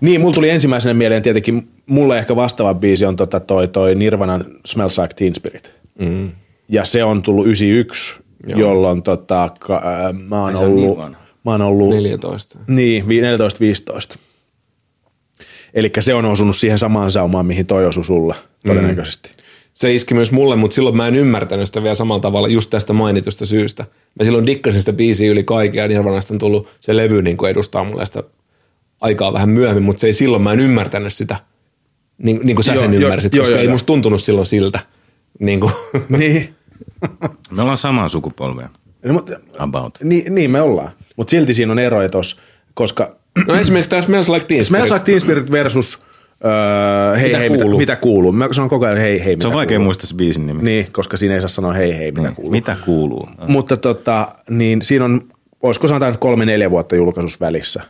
[0.00, 4.44] Niin, mulla tuli ensimmäisenä mieleen tietenkin, mulle ehkä vastaava biisi on tota toi, toi Nirvanan
[4.66, 5.74] Smells Like Teen Spirit.
[5.98, 6.30] Mm.
[6.68, 8.14] Ja se on tullut 91,
[8.46, 8.60] Joo.
[8.60, 11.18] jolloin tota, ka, ää, mä oon Ai niin ollut, vanha.
[11.44, 12.58] mä oon ollut 14.
[12.66, 13.20] niin, vi-
[14.14, 14.18] 14-15.
[15.74, 18.34] Eli se on osunut siihen samaan saumaan, mihin toi osui sulle
[18.66, 19.30] todennäköisesti.
[19.74, 22.92] Se iski myös mulle, mutta silloin mä en ymmärtänyt sitä vielä samalla tavalla just tästä
[22.92, 23.84] mainitusta syystä.
[24.18, 27.50] Mä silloin dikkasin sitä biisiä yli kaikkea ja Nirvanasta on tullut se levy niin kuin
[27.50, 28.22] edustaa mulle sitä
[29.02, 31.36] aikaa vähän myöhemmin, mutta se ei silloin, mä en ymmärtänyt sitä
[32.18, 33.70] niin, niin kuin sä Joo, sen joo, ymmärsit, joo, koska joo, ei joo.
[33.72, 34.80] musta tuntunut silloin siltä.
[35.38, 35.72] Niin kuin.
[36.18, 36.54] Niin.
[37.50, 38.68] Me ollaan samaa sukupolvea.
[39.04, 39.98] No, mutta, About.
[40.04, 40.90] niin, niin me ollaan.
[41.16, 42.36] Mutta silti siinä on eroja tossa,
[42.74, 43.16] koska
[43.48, 45.00] No esimerkiksi tämä Smells Like Teen Smells Spirit.
[45.02, 45.98] Like Teen Spirit versus
[46.44, 47.68] Öö, hei, Mitä hei, kuuluu?
[47.78, 48.32] Mitä, mitä kuuluu?
[48.32, 49.84] Mä sanon koko ajan hei, hei, mitä Se on vaikea kuuluu.
[49.84, 50.62] muistaa se biisin nimi.
[50.62, 52.34] Niin, koska siinä ei saa sanoa hei, hei, mitä Niin.
[52.34, 52.50] kuuluu.
[52.52, 53.28] Mitä kuuluu?
[53.48, 55.20] Mutta tota, niin siinä on,
[55.62, 57.82] olisiko sanotaan kolme neljä vuotta julkaisus välissä.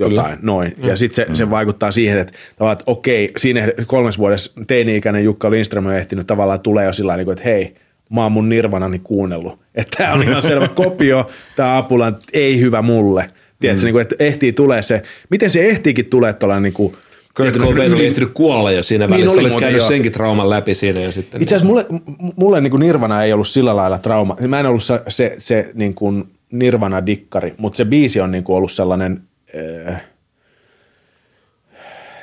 [0.00, 0.38] Jotain, Kyllä.
[0.42, 0.74] noin.
[0.82, 5.50] Ja sitten se, se, vaikuttaa siihen, että, tavallaan, että okei, siinä kolmes vuodessa teini-ikäinen Jukka
[5.50, 7.74] Lindström on ehtinyt tavallaan tulee jo sillä tavalla, että hei,
[8.10, 9.58] mä oon mun nirvanani kuunnellut.
[9.74, 13.30] Että tämä on ihan selvä kopio, tämä Apulan ei hyvä mulle.
[13.60, 13.84] Tiedätkö, mm.
[13.84, 16.96] niin kuin, että ehtii tulee se, miten se ehtiikin tulee tuolla niin kuin,
[17.36, 19.40] Kurt Cobain oli ehtinyt kuolla jo siinä Niin välissä.
[19.40, 19.88] Olet muuten, käynyt joo.
[19.88, 21.42] senkin trauman läpi siinä ja sitten.
[21.42, 24.36] Itse asiassa mulle, m- mulle niin kuin Nirvana ei ollut sillä lailla trauma.
[24.48, 28.56] Mä en ollut se, se, se niin kuin Nirvana-dikkari, mutta se biisi on niin kuin
[28.56, 29.22] ollut sellainen,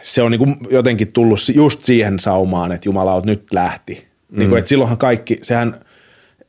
[0.01, 4.07] se on niin kuin jotenkin tullut just siihen saumaan, että Jumala nyt lähti.
[4.31, 4.39] Mm.
[4.39, 5.75] Niin kuin, että silloinhan kaikki, sehän,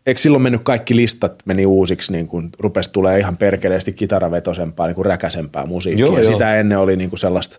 [0.06, 4.94] eikö silloin mennyt kaikki listat meni uusiksi, niin kuin rupesi tulee ihan perkeleesti kitaravetoisempaa, niin
[4.94, 6.06] kuin räkäsempää musiikkia.
[6.06, 6.32] Joo, ja joo.
[6.32, 7.58] sitä ennen oli niin kuin sellaista,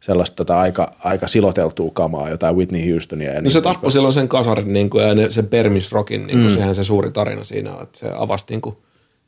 [0.00, 3.28] sellaista tota aika, aika siloteltua kamaa, jotain Whitney Houstonia.
[3.28, 6.38] Ja No niin se tappoi silloin sen kasarin niin kuin, ja ne, sen permisrokin, niin
[6.38, 6.54] kuin, mm.
[6.54, 8.76] sehän se suuri tarina siinä on, että se avasi niin kuin,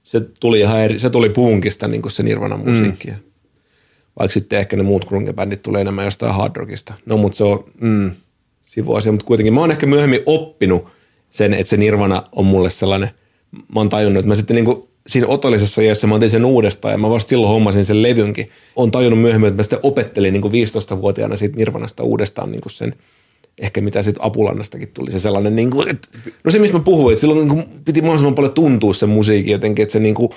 [0.03, 3.11] se tuli ihan eri, se tuli punkista niin kuin se Nirvanan musiikki.
[3.11, 3.30] Mm.
[4.19, 6.95] Vaikka sitten ehkä ne muut grunge-bändit tulee enemmän jostain hard rockista.
[7.07, 8.11] No mutta se on mm.
[8.61, 10.89] sivuasia, mutta kuitenkin mä oon ehkä myöhemmin oppinut
[11.31, 13.11] sen, että se Nirvana on mulle sellainen,
[13.53, 16.93] mä oon tajunnut, että mä sitten niin kuin, siinä otollisessa iässä mä otin sen uudestaan
[16.93, 18.51] ja mä vasta silloin hommasin sen levynkin.
[18.77, 22.73] Oon tajunnut myöhemmin, että mä sitten opettelin niin kuin 15-vuotiaana siitä Nirvanasta uudestaan niin kuin
[22.73, 22.95] sen
[23.61, 26.09] ehkä mitä sitten Apulannastakin tuli, se sellainen, niin kuin, että,
[26.45, 29.53] no se mistä mä puhuin, että silloin niin kuin, piti mahdollisimman paljon tuntua sen musiikin
[29.53, 30.31] jotenkin, että se niin kuin,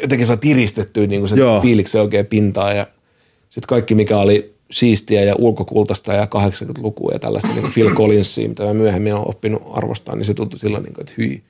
[0.00, 1.60] jotenkin saa tiristettyä niin se Joo.
[1.60, 2.86] fiiliksen oikein pintaa ja
[3.50, 8.64] sitten kaikki mikä oli siistiä ja ulkokultaista ja 80-lukua ja tällaista niin Phil Collinsia, mitä
[8.64, 11.42] mä myöhemmin olen oppinut arvostaa, niin se tuntui silloin, niin kuin, että hyi.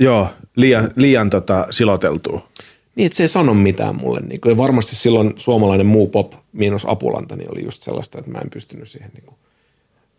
[0.00, 2.46] Joo, liian, liian tota, siloteltua.
[2.94, 4.20] Niin, että se ei sano mitään mulle.
[4.20, 8.30] Niin kuin, ja varmasti silloin suomalainen muu pop miinus Apulanta niin oli just sellaista, että
[8.30, 9.10] mä en pystynyt siihen.
[9.14, 9.36] Niin kuin,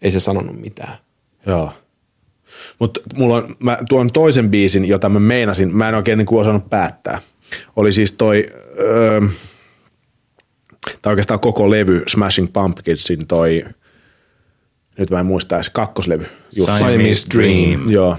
[0.01, 0.97] ei se sanonut mitään.
[1.45, 1.71] Joo.
[2.79, 6.41] Mutta mulla on, mä tuon toisen biisin, jota mä meinasin, mä en oikein niin kuin
[6.41, 7.21] osannut päättää.
[7.75, 8.45] Oli siis toi,
[8.79, 9.21] öö,
[11.01, 13.63] tai oikeastaan koko levy Smashing Pumpkinsin toi,
[14.97, 16.25] nyt mä en muista edes, kakkoslevy.
[16.55, 16.77] Just.
[16.77, 17.91] Siamese Dream.
[17.91, 18.17] Joo.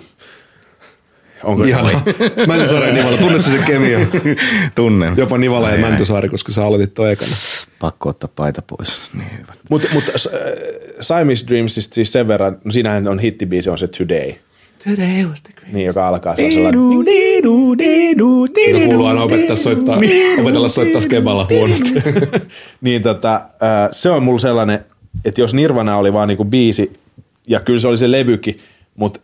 [1.44, 2.02] Onko Ihanaa.
[2.46, 4.06] Mäntysaari ja Nivala, tunnetko sen kemian?
[4.74, 5.14] Tunnen.
[5.16, 5.80] Jopa Nivala ja Ai.
[5.80, 7.32] Mäntysaari, koska sä aloitit toi ekana.
[7.78, 9.14] Pakko ottaa paita pois.
[9.14, 9.52] Niin hyvä.
[9.70, 10.14] Mutta mut, äh,
[11.00, 14.32] Siamese Dreamsista siis sen verran, no siinähän on hittibiisi, on se Today.
[14.84, 15.72] Today was the great.
[15.72, 16.70] Niin, joka alkaa sellaisella...
[18.72, 19.96] Joka kuuluu aina opettaa soittaa,
[20.40, 21.94] opetella soittaa skeballa huonosti.
[22.80, 24.84] niin tota, äh, se on mulla sellainen,
[25.24, 26.92] että jos Nirvana oli vaan niinku biisi,
[27.48, 28.58] ja kyllä se oli se levykin,
[28.96, 29.20] mutta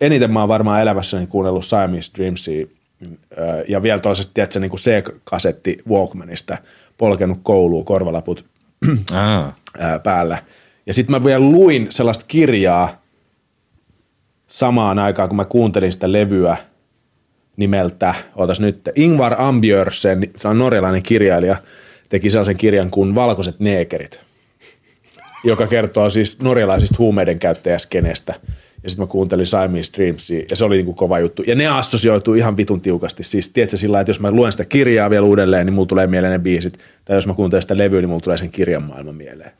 [0.00, 2.66] eniten mä oon varmaan elämässäni kuunnellut Siamese Dreamsia,
[3.06, 6.58] äh, ja vielä toisesta, tiedätkö, niinku C-kasetti Walkmanista,
[6.98, 8.44] polkenut kouluun, korvalaput
[9.14, 9.52] ää,
[10.02, 10.42] päällä.
[10.86, 13.05] Ja sitten mä vielä luin sellaista kirjaa
[14.46, 16.56] samaan aikaan, kun mä kuuntelin sitä levyä
[17.56, 21.56] nimeltä, ootas nyt, Ingvar Ambjörsen, se on norjalainen kirjailija,
[22.08, 24.20] teki sellaisen kirjan kuin Valkoiset neekerit,
[25.44, 28.34] joka kertoo siis norjalaisista huumeiden käyttäjäskenestä.
[28.82, 31.42] Ja sitten mä kuuntelin Siamese Dreamsia, ja se oli niinku kova juttu.
[31.46, 33.24] Ja ne assosioituu ihan vitun tiukasti.
[33.24, 36.32] Siis tiedätkö sillä että jos mä luen sitä kirjaa vielä uudelleen, niin mulla tulee mieleen
[36.32, 36.78] ne biisit.
[37.04, 39.52] Tai jos mä kuuntelen sitä levyä, niin mulla tulee sen kirjan maailma mieleen.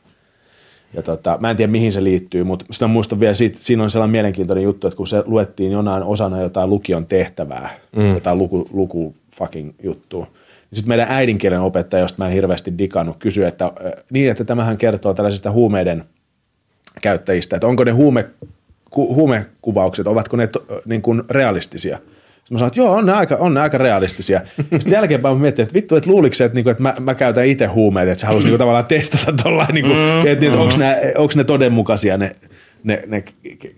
[0.93, 3.89] Ja tota, mä en tiedä mihin se liittyy, mutta sitä muistan vielä, siitä, siinä on
[3.89, 8.13] sellainen mielenkiintoinen juttu, että kun se luettiin jonain osana jotain lukion tehtävää, mm.
[8.13, 13.17] jotain luku, luku fucking juttua, niin sitten meidän äidinkielen opettaja, josta mä en hirveästi digannut,
[13.17, 13.71] kysyi, että
[14.11, 16.03] niin, että tämähän kertoo tällaisista huumeiden
[17.01, 18.25] käyttäjistä, että onko ne huume,
[18.89, 21.99] ku, huumekuvaukset, ovatko ne to, niin kuin realistisia.
[22.47, 24.41] Sitten mä sanoin, että joo, on ne aika, on ne aika realistisia.
[24.71, 27.45] Sitten jälkeenpäin mä mietin, että vittu, että luuliko se, että, niinku, että mä, mä käytän
[27.45, 31.13] itse huumeita, että se halusi niinku tavallaan testata tuollain, niinku, mm, että, että onko ne,
[31.17, 32.35] onko ne todenmukaisia ne,
[32.83, 33.23] ne, ne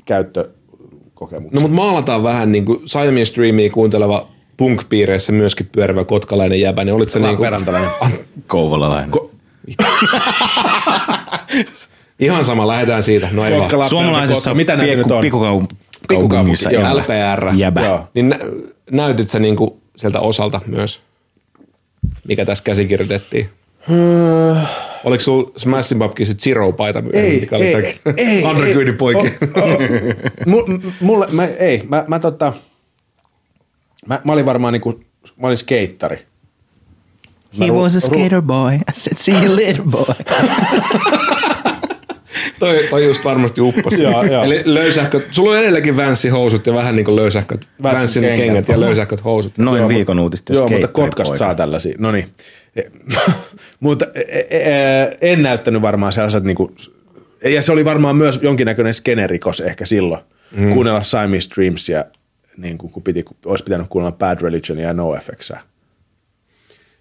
[0.06, 1.54] käyttökokemukset.
[1.54, 4.28] No mutta maalataan vähän niin kuin Siamese Dreamia kuunteleva
[4.58, 7.50] punk-piireissä myöskin pyörivä kotkalainen jäbä, niin olit se niin kuin.
[8.48, 9.12] Kouvolalainen.
[9.14, 9.30] Ko-
[12.20, 13.90] ihan sama, lähdetään siitä, noin Kotka, vaan.
[13.90, 14.54] Suomalaisessa Kotka.
[14.54, 15.22] Mitä näitä nyt on?
[16.14, 16.82] Joo.
[16.84, 16.94] jäbä.
[16.94, 17.56] LPR.
[17.58, 17.82] Jäbä.
[17.86, 18.08] Joo.
[18.14, 18.40] Niin nä-
[18.92, 21.02] näytit sä niin kuin sieltä osalta myös,
[22.28, 23.50] mikä tässä käsikirjoitettiin?
[25.04, 29.32] Oliko sulla Smashin Pumpkinsin Zero-paita myöhemmin, Ei, mikä oli ei, ei, ei, Undergroundin poikia?
[29.56, 29.78] O- o-
[30.46, 32.54] mu- m- mulle, mä, ei, mä, mä, tota,
[34.06, 35.00] mä, mä olin varmaan niinku,
[35.38, 36.26] mä olin skeittari.
[37.58, 38.76] Mä He ru- was a ru- skater boy.
[38.76, 40.06] I said, see you later, boy.
[42.60, 44.04] toi, toi just varmasti upposi.
[44.04, 44.44] Joo, joo.
[44.44, 48.46] Eli löysähköt, sulla on edelleenkin Vanssin housut ja vähän niin kuin löysähköt, Vanssin kengät.
[48.46, 49.58] kengät ja löysähköt housut.
[49.58, 50.88] Noin Joo, viikon uutisten Joo, mutta.
[50.88, 51.96] Kotkasta saa tällaisia.
[51.98, 52.26] No niin.
[53.80, 56.72] Mutta e- e- en näyttänyt varmaan sellaiset niinku,
[57.44, 60.74] ja se oli varmaan myös jonkinnäköinen skenerikos ehkä silloin, mm.
[60.74, 62.06] kuunnella Siamese Dreamsia,
[62.58, 65.62] niin kuin, kun, piti, kun olisi pitänyt kuunnella Bad Religionia ja NoFXää.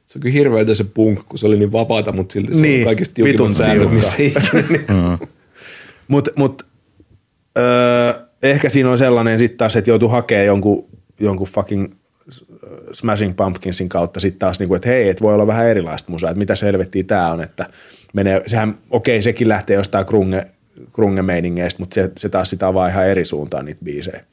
[0.06, 2.80] Se on kyllä hirveätä se punk, kun se oli niin vapaata, mutta silti se Niin,
[2.80, 5.18] on kaikista tiukimmat säännöt, missä ikinä.
[6.08, 6.66] Mutta mut,
[7.58, 10.88] öö, ehkä siinä on sellainen sitten taas, että joutuu hakemaan jonkun,
[11.20, 11.92] jonkun fucking
[12.92, 16.38] Smashing Pumpkinsin kautta sitten taas, niinku, että hei, että voi olla vähän erilaista musaa, että
[16.38, 17.66] mitä selvettiä tämä on, että
[18.12, 20.46] menee, sehän, okei, sekin lähtee jostain krunge,
[20.92, 24.24] krunge-meiningeistä, mutta se, se taas sitä avaa ihan eri suuntaan niitä biisejä.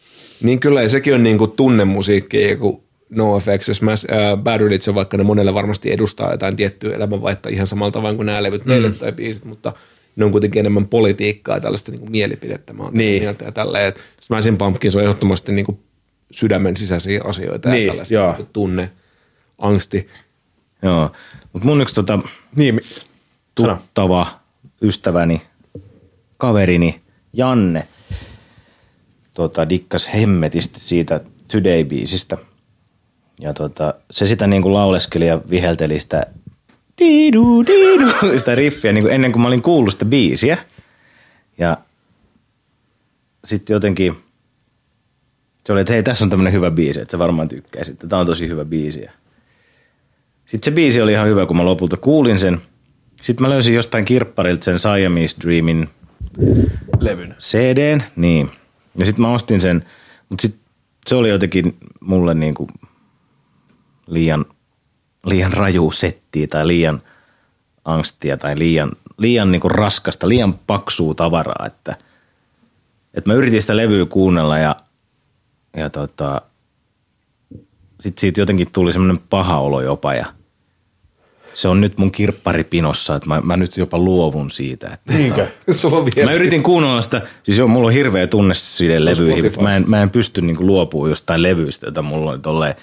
[0.43, 5.17] Niin kyllä, ja sekin on niinku tunnemusiikki, kun NoFX ja Smash, äh, Bad Religion, vaikka
[5.17, 9.11] ne monelle varmasti edustaa jotain tiettyä elämänvaihtoa ihan samalla tavalla kuin nämä levyt meille tai
[9.11, 9.73] biisit, mutta
[10.15, 13.21] ne on kuitenkin enemmän politiikkaa ja tällaista niinku mielipidettä, mä oon Niin.
[13.23, 13.93] mieltä ja tälleen.
[14.21, 15.79] Smashing Pumpkins on ehdottomasti niinku
[16.31, 18.31] sydämen sisäisiä asioita Niin, ja tällaisia joo.
[18.31, 18.91] niinku tunne,
[19.57, 20.07] angsti.
[20.81, 21.11] Joo,
[21.53, 22.19] mutta mun yksi tota,
[22.55, 22.79] Niin,
[23.55, 24.27] tuttava,
[24.81, 25.41] ystäväni,
[26.37, 27.01] kaverini
[27.33, 27.87] Janne
[29.33, 31.21] tota, dikkas hemmetisti siitä
[31.53, 32.37] Today-biisistä.
[33.39, 36.25] Ja tota, se sitä niinku lauleskeli ja vihelteli sitä
[36.95, 38.05] tiidu, tiidu,
[38.39, 40.57] sitä riffiä niinku ennen kuin mä olin kuullut sitä biisiä.
[41.57, 41.77] Ja
[43.43, 44.15] sitten jotenkin
[45.65, 47.99] se oli, että hei, tässä on tämmöinen hyvä biisi, että sä varmaan tykkäisit.
[48.09, 49.05] Tämä on tosi hyvä biisi.
[50.45, 52.61] Sitten se biisi oli ihan hyvä, kun mä lopulta kuulin sen.
[53.21, 55.89] Sitten mä löysin jostain kirpparilta sen Siamese Dreamin
[56.99, 57.35] Levyn.
[57.39, 58.49] CDn, niin.
[58.97, 59.85] Ja sitten mä ostin sen,
[60.29, 60.61] mutta sitten
[61.07, 62.67] se oli jotenkin mulle niinku
[64.07, 64.45] liian,
[65.25, 67.01] liian raju settiä tai liian
[67.85, 71.95] angstia tai liian, liian niinku raskasta, liian paksua tavaraa, että,
[73.13, 74.75] että mä yritin sitä levyä kuunnella ja,
[75.77, 76.41] ja tota,
[77.99, 80.25] sitten siitä jotenkin tuli semmoinen paha olo jopa ja
[81.53, 84.87] se on nyt mun kirpparipinossa, että mä, mä nyt jopa luovun siitä.
[84.93, 85.47] Että Niinkö?
[85.71, 89.05] Sulla on vielä Mä yritin kuunnella sitä, siis joo, mulla on hirveä tunne sille on
[89.05, 92.75] levyihin, mä en, mä en pysty niinku luopumaan jostain levyistä, jota mulla on tolleen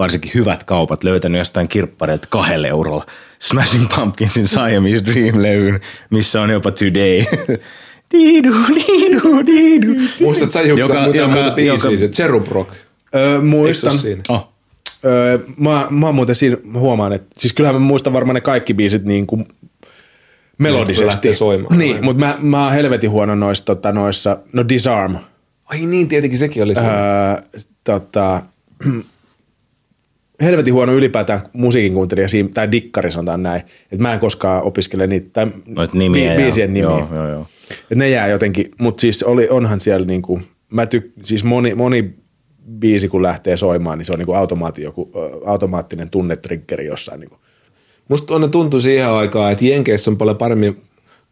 [0.00, 3.06] varsinkin hyvät kaupat löytänyt jostain kirppareilta kahdella eurolla
[3.38, 7.24] Smashing Pumpkinsin Siamese Dream-levyn, missä on jopa Today.
[8.12, 9.86] Diidu, diidu, diidu.
[10.20, 12.70] Muistatko sä Jukka, Joka- joka, muuta biisiä, joka- se Cherub Rock?
[13.14, 13.92] Öö, se muistan.
[14.28, 14.48] Oh.
[15.04, 18.74] Öö, mä, mä oon muuten siinä huomaan, että siis kyllähän mä muistan varmaan ne kaikki
[18.74, 19.44] biisit niin kuin
[20.58, 21.34] melodisesti.
[21.34, 21.78] soimaan.
[21.78, 25.16] Niin, mutta mä, mä oon helvetin huono noissa, tota, noissa no Disarm.
[25.64, 27.30] Ai niin, tietenkin sekin oli siinä.
[27.32, 27.42] Öö,
[27.84, 28.42] tota,
[30.40, 35.06] helvetin huono ylipäätään musiikin kuuntelija siinä, tai dikkari sanotaan näin, että mä en koskaan opiskele
[35.06, 36.34] niitä, tai Noit nimiä.
[36.34, 36.90] bi- biisien nimiä.
[36.90, 37.46] Joo, joo, joo.
[37.90, 42.14] Et ne jää jotenkin, mutta siis oli, onhan siellä niinku, mä tyk, siis moni, moni
[42.78, 45.10] biisi kun lähtee soimaan, niin se on niinku automaatti, joku,
[45.44, 47.20] automaattinen tunnetriggeri jossain.
[47.20, 47.36] Niinku.
[48.08, 50.82] Musta aina tuntui siihen aikaan, että Jenkeissä on paljon paremmin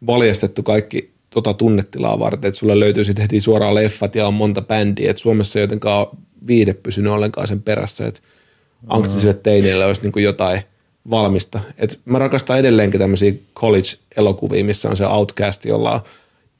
[0.07, 4.61] valjastettu kaikki tota tunnetilaa varten, että sulla löytyy sitten heti suoraan leffat ja on monta
[4.61, 6.07] bändiä, että Suomessa ei jotenkaan
[6.47, 8.19] viide pysynyt ollenkaan sen perässä, että
[8.87, 10.61] angstisille teineille olisi niin jotain
[11.09, 11.59] valmista.
[11.77, 16.01] Et mä rakastan edelleenkin tämmöisiä college-elokuvia, missä on se Outcast, jolla on,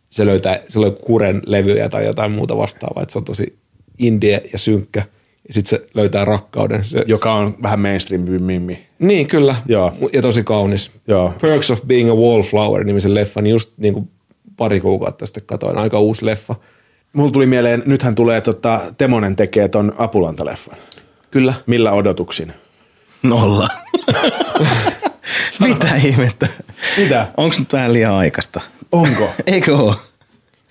[0.09, 3.57] se löytää, se on kuren levyjä tai jotain muuta vastaavaa, että se on tosi
[3.97, 5.03] indie ja synkkä.
[5.47, 6.83] Ja sitten se löytää rakkauden.
[6.83, 8.87] Se, joka on vähän mainstream mimmi.
[8.99, 9.55] niin, kyllä.
[9.67, 9.93] Joo.
[10.13, 10.91] Ja tosi kaunis.
[11.07, 11.33] Joo.
[11.41, 14.09] Perks of Being a Wallflower nimisen leffan just niin kuin
[14.57, 15.77] pari kuukautta sitten katoin.
[15.77, 16.55] Aika uusi leffa.
[17.13, 20.77] Mulla tuli mieleen, nythän tulee, tota, Temonen tekee ton Apulanta-leffan.
[21.31, 21.53] Kyllä.
[21.65, 22.53] Millä odotuksin?
[23.23, 23.67] Nolla.
[25.59, 26.47] Mitä ihmettä?
[26.97, 27.27] Mitä?
[27.37, 28.61] Onko nyt vähän liian aikaista?
[28.91, 29.29] Onko?
[29.47, 29.95] Eikö oo?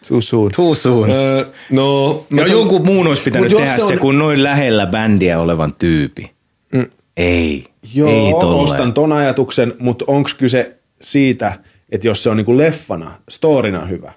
[0.08, 0.50] Too soon.
[0.56, 1.10] Too soon.
[1.10, 4.86] Öö, no, Ja tun- jonkun muun olisi pitänyt tehdä se se, on- kun noin lähellä
[4.86, 6.30] bändiä olevan tyypi.
[6.72, 6.86] Mm.
[7.16, 7.64] Ei.
[7.94, 8.64] Joo, ei tolleen.
[8.64, 11.58] ostan ton ajatuksen, mutta onko kyse siitä,
[11.92, 14.12] että jos se on niinku leffana, storina hyvä,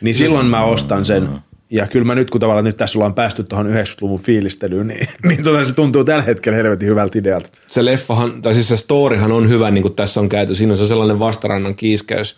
[0.00, 1.28] niin silloin mä ostan sen.
[1.70, 5.42] Ja kyllä mä nyt, kun tavallaan nyt tässä ollaan päästy tuohon 90-luvun fiilistelyyn, niin, niin
[5.42, 7.50] tota, se tuntuu tällä hetkellä helvetin hyvältä idealta.
[7.68, 10.54] se leffahan, tai siis se storyhan on hyvä, niin kuin tässä on käyty.
[10.54, 12.36] Siinä on se sellainen vastarannan kiiskäys.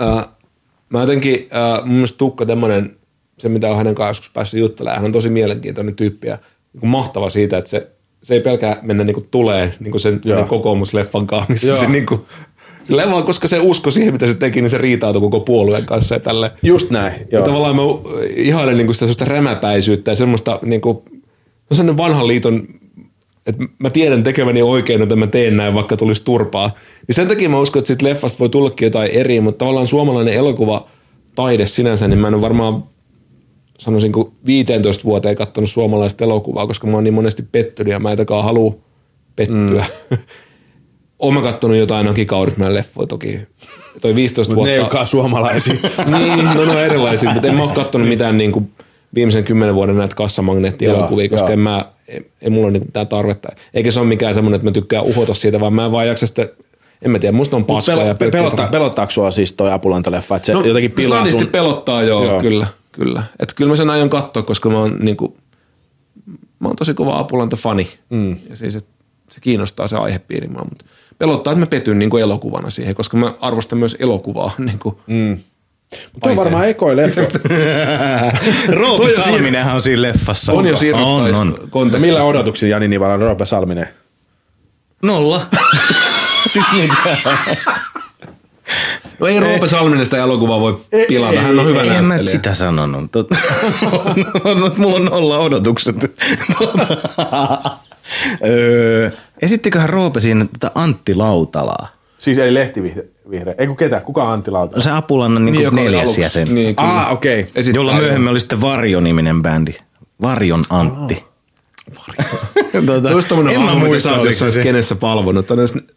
[0.00, 0.22] Öö,
[0.88, 2.96] mä jotenkin, öö, mun mielestä Tukka tämmönen,
[3.38, 6.38] se mitä on hänen kanssaan joskus päässyt juttelemaan, hän on tosi mielenkiintoinen tyyppi ja
[6.72, 7.90] niin mahtava siitä, että se,
[8.22, 10.44] se ei pelkää mennä niin kuin tuleen niin kuin sen Joo.
[10.44, 11.76] kokoomusleffan kanssa, missä Joo.
[11.76, 12.06] se niin
[12.86, 15.86] kuin, se leffa, koska se usko siihen, mitä se teki, niin se riitautui koko puolueen
[15.86, 16.52] kanssa ja tälleen.
[16.62, 17.46] Just näin, Ja joo.
[17.46, 17.82] tavallaan mä
[18.36, 21.04] ihailen niinku sitä semmoista rämäpäisyyttä ja semmoista niinku,
[21.70, 22.68] no sellainen vanhan liiton,
[23.46, 26.70] että mä tiedän tekeväni oikein, että mä teen näin, vaikka tulisi turpaa.
[27.08, 30.34] Niin sen takia mä uskon, että siitä leffasta voi tullakin jotain eri, mutta tavallaan suomalainen
[30.34, 30.88] elokuva
[31.34, 32.84] taide sinänsä, niin mä en ole varmaan
[33.78, 38.10] sanoisin kuin 15 vuoteen katsonut suomalaista elokuvaa, koska mä oon niin monesti pettynyt ja mä
[38.10, 38.74] en takaa halua
[39.36, 39.84] pettyä.
[40.10, 40.18] Mm.
[41.22, 43.38] Oon mä kattonut jotain Aki Kaurismäen leffoja toki.
[44.00, 44.72] Toi 15 Ne vuotta.
[44.72, 45.74] ei olekaan suomalaisia.
[46.18, 48.72] niin, no, no erilaisia, mutta en mä oo kattonut mitään niin kuin
[49.14, 51.52] viimeisen kymmenen vuoden näitä kassamagneettielokuvia, koska joo.
[51.52, 53.48] en mä, ei, ei mulla ole mitään tarvetta.
[53.74, 56.26] Eikä se ole mikään semmoinen, että mä tykkään uhota siitä, vaan mä en vaan jaksa
[56.26, 56.48] sitä,
[57.02, 60.36] en mä tiedä, musta on paskaa ja Pel- pelkkää pelottaa, pelottaako sua siis toi Apulanta-leffa?
[60.36, 61.46] Että se no, jotenkin pilaa sun...
[61.46, 62.40] pelottaa joo, Joo.
[62.40, 63.22] kyllä, kyllä.
[63.40, 65.36] Että kyllä mä sen aion katsoa, koska mä oon niinku,
[66.58, 67.88] mä oon tosi kova Apulanta-fani.
[68.10, 68.36] Mm.
[68.50, 68.86] Ja siis, et
[69.30, 70.84] se kiinnostaa se aihepiiri mua, mutta
[71.18, 74.50] pelottaa, että mä petyn niinku elokuvana siihen, koska mä arvostan myös elokuvaa.
[74.66, 75.00] Niinku.
[75.06, 75.38] Mm.
[76.20, 77.20] Toi on varmaan ekoi leffa.
[78.80, 80.52] On Salminenhan on siinä leffassa.
[80.52, 81.58] On jo on, siirryttäis on.
[81.70, 81.98] kontekstista.
[81.98, 83.88] Millä odotuksia Jani Nivalan Roope Salminen?
[85.02, 85.46] Nolla.
[86.52, 87.26] siis mitä?
[89.18, 92.32] No ei Roope Salminen sitä elokuvaa voi pilata, hän on hyvä En mä näyttelijä.
[92.32, 93.12] sitä sanonut.
[93.12, 93.28] Tot,
[94.76, 95.96] mulla on nolla odotukset.
[98.44, 99.10] Öö,
[99.42, 101.88] esittiköhän Roope siinä tätä Antti Lautalaa?
[102.18, 103.54] Siis eli lehtivihreä.
[103.58, 104.00] Ei kun ketä?
[104.00, 104.76] Kuka Antti Lauta?
[104.76, 106.54] No se Apulannan niin Niin, oli neljäs jäsen.
[106.54, 107.00] Niin, kyllä.
[107.00, 107.40] Ah, okei.
[107.40, 107.52] Okay.
[107.54, 107.98] Esittää jolla jo.
[107.98, 109.74] myöhemmin oli sitten Varjo-niminen bändi.
[110.22, 111.24] Varjon Antti.
[112.86, 115.46] Tota, Tuossa tommonen hahmo, mitä muista, sä oot jossain skenessä palvonut.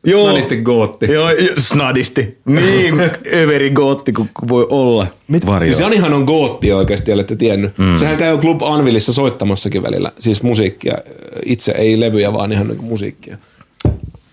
[0.03, 0.25] Joo.
[0.25, 1.11] snadisti gootti.
[1.11, 2.37] Joo, snadisti.
[2.45, 3.01] Niin,
[3.43, 5.07] överi gootti kuin voi olla.
[5.27, 5.45] Mit?
[5.45, 5.67] Varjo.
[5.67, 7.77] Siis Janihan on gootti oikeasti, olette tiennyt.
[7.77, 7.95] Mm.
[7.95, 10.11] Sehän käy Club Anvilissa soittamassakin välillä.
[10.19, 10.97] Siis musiikkia.
[11.45, 13.37] Itse ei levyjä, vaan ihan niin musiikkia.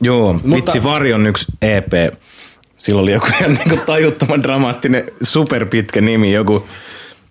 [0.00, 0.48] Joo, Mutta...
[0.50, 1.92] vitsi Varjon yksi EP.
[2.76, 6.66] Sillä oli joku ihan niin tajuttoman dramaattinen superpitkä nimi, joku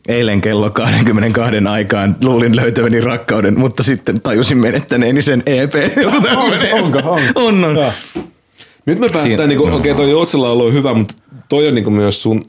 [0.07, 5.71] eilen kello 22 aikaan luulin löytäväni rakkauden, mutta sitten tajusin menettäneeni sen EP.
[5.71, 6.73] Tämmönen.
[6.73, 6.97] onko?
[6.99, 7.19] Onko?
[7.35, 7.75] On, on.
[7.75, 7.91] Joo.
[8.85, 11.13] Nyt me päästään, Siin- niinku, okei toi Joutsella on hyvä, mutta
[11.49, 12.41] toi on niinku myös sun,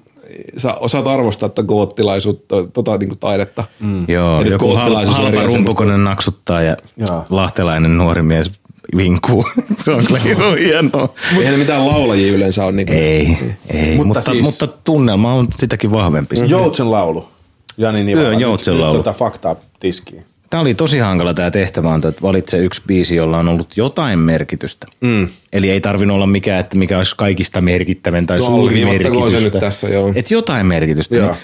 [0.57, 3.65] sä osaat arvostaa tätä goottilaisuutta, tota niinku taidetta.
[3.81, 4.05] Mm.
[4.09, 7.25] Joo, Ja nyt joku hal- on halpa asia, rumpukonen naksuttaa ja Joo.
[7.31, 8.51] lahtelainen nuori mies
[8.97, 9.45] vinkuu.
[9.85, 11.09] se on kyllä se on hienoa.
[11.39, 12.73] Eihän ne mitään laulajia yleensä ole.
[12.73, 13.39] Niinku, Ei,
[13.71, 16.37] ei Mutta mutta, siis- mutta, tunnelma on sitäkin vahvempi.
[16.47, 17.29] Joutsen laulu.
[17.79, 18.29] Jani Nivala.
[18.29, 18.93] Yön Nyt- nyt.
[18.93, 20.25] Tota faktaa tiskiin.
[20.51, 24.19] Tämä oli tosi hankala tämä tehtävä, on, että valitse yksi biisi, jolla on ollut jotain
[24.19, 24.87] merkitystä.
[25.01, 25.29] Mm.
[25.53, 29.41] Eli ei tarvinnut olla mikään, että mikä olisi kaikista merkittävän tai suuri se merkitystä.
[29.41, 30.13] nyt tässä, joo.
[30.15, 31.17] Että jotain merkitystä.
[31.17, 31.31] Joo.
[31.33, 31.39] Niin,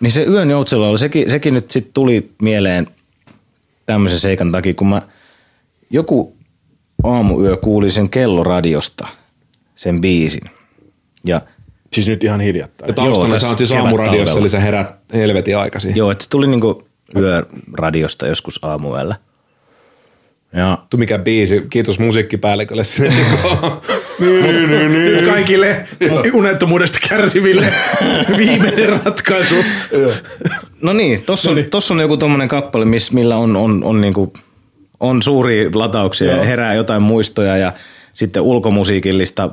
[0.00, 2.86] niin se Yön joutsella oli, sekin, sekin nyt sitten tuli mieleen
[3.86, 5.02] tämmöisen seikan takia, kun mä
[5.90, 6.36] joku
[7.04, 9.08] aamuyö kuulin sen kelloradiosta,
[9.76, 10.50] sen biisin.
[11.24, 11.40] Ja
[11.92, 12.88] Siis nyt ihan hiljattain.
[12.88, 15.96] Ja taustalla Joo, sä oot siis aamuradiossa, eli sä herät helvetin aikaisin.
[15.96, 16.82] joo, että se tuli niinku
[17.16, 19.16] yöradiosta joskus aamuyöllä.
[20.52, 22.82] Ja Tu mikä biisi, kiitos musiikkipäällikölle.
[25.30, 25.86] Kaikille
[26.32, 27.66] unettomuudesta kärsiville
[28.36, 29.54] viimeinen ratkaisu.
[30.82, 34.32] No niin, tossa on, tossa on joku tommonen kappale, miss, millä on, on, on, niinku,
[35.00, 37.72] on suuria latauksia ja herää jotain muistoja ja
[38.14, 39.50] sitten ulkomusiikillista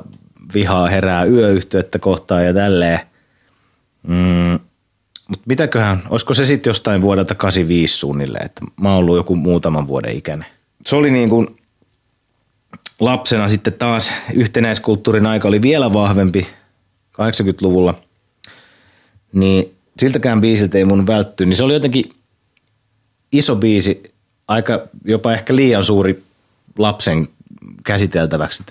[0.54, 3.00] vihaa herää yöyhtiötä kohtaan ja tälleen.
[4.02, 4.58] Mm,
[5.28, 9.86] mutta mitäköhän, olisiko se sitten jostain vuodelta 85 suunnilleen, että mä oon ollut joku muutaman
[9.86, 10.46] vuoden ikäinen.
[10.86, 11.56] Se oli niin kuin
[13.00, 16.46] lapsena sitten taas yhtenäiskulttuurin aika oli vielä vahvempi
[17.12, 17.94] 80-luvulla,
[19.32, 22.12] niin siltäkään biisiltä ei mun vältty, niin se oli jotenkin
[23.32, 24.02] iso biisi,
[24.48, 26.24] aika jopa ehkä liian suuri
[26.78, 27.28] lapsen
[27.84, 28.64] käsiteltäväksi,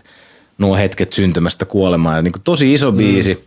[0.57, 2.15] nuo hetket syntymästä kuolemaan.
[2.15, 3.41] Ja niin kuin tosi iso biisi, mm.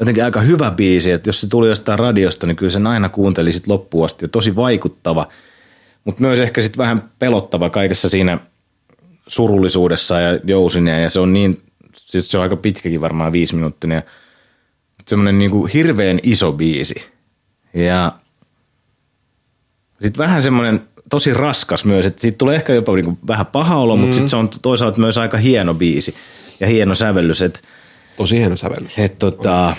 [0.00, 3.52] jotenkin aika hyvä biisi, että jos se tuli jostain radiosta, niin kyllä sen aina kuunteli
[3.52, 5.28] sit loppuun asti ja tosi vaikuttava,
[6.04, 8.38] mutta myös ehkä sitten vähän pelottava kaikessa siinä
[9.26, 11.62] surullisuudessa ja jousineen ja se on niin,
[11.94, 14.02] siis se on aika pitkäkin varmaan viisi minuuttinen ja
[15.08, 16.94] semmoinen niin hirveän iso biisi.
[17.74, 18.12] Ja
[20.00, 23.76] sitten vähän semmoinen tosi raskas myös, että siitä tulee ehkä jopa niin kuin vähän paha
[23.76, 24.00] olo, mm.
[24.00, 26.14] mutta sitten se on toisaalta myös aika hieno biisi
[26.60, 27.60] ja hieno sävellys, että
[28.16, 28.98] Tosi hieno sävellys.
[28.98, 29.76] et tota,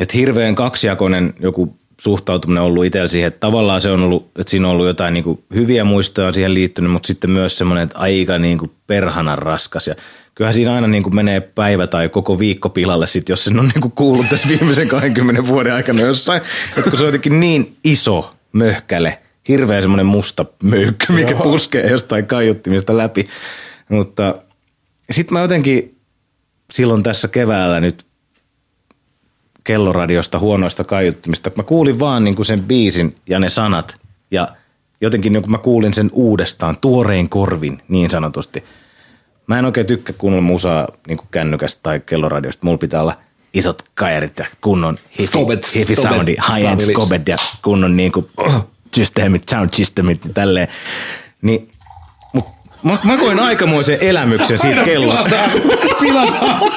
[0.00, 4.50] et hirveän kaksijakoinen joku suhtautuminen on ollut itsellä siihen, että tavallaan se on ollut, että
[4.50, 7.98] siinä on ollut jotain niin kuin hyviä muistoja siihen liittynyt, mutta sitten myös semmoinen, että
[7.98, 9.86] aika niin kuin perhanan raskas.
[9.86, 9.94] Ja
[10.34, 13.68] kyllähän siinä aina niin kuin menee päivä tai koko viikko pilalle sit, jos sen on
[13.68, 16.42] niin kuin kuullut tässä viimeisen 20 vuoden aikana jossain.
[16.76, 22.26] Että kun se on jotenkin niin iso möhkäle, hirveä semmoinen musta möykkö, mikä puskee jostain
[22.26, 23.26] kaiuttimista läpi.
[23.88, 24.34] Mutta
[25.10, 25.98] sitten mä jotenkin
[26.70, 28.06] silloin tässä keväällä nyt
[29.64, 31.50] kelloradiosta huonoista kaiuttimista.
[31.56, 33.96] Mä kuulin vaan niin kuin sen biisin ja ne sanat
[34.30, 34.48] ja
[35.00, 38.64] jotenkin niin kuin mä kuulin sen uudestaan tuorein korvin niin sanotusti.
[39.46, 42.66] Mä en oikein tykkää kuunnella musaa niin kuin kännykästä tai kelloradiosta.
[42.66, 43.16] Mulla pitää olla
[43.54, 48.26] isot kajarit ja kunnon hifi, soundi, high-end ja kunnon niin kuin,
[48.94, 50.68] systeemit, sound systemit ja tälleen.
[51.42, 51.70] Niin,
[52.82, 55.26] Mä, mä koin aikamoisen elämyksen siitä kelloa.
[56.00, 56.72] Pilataan,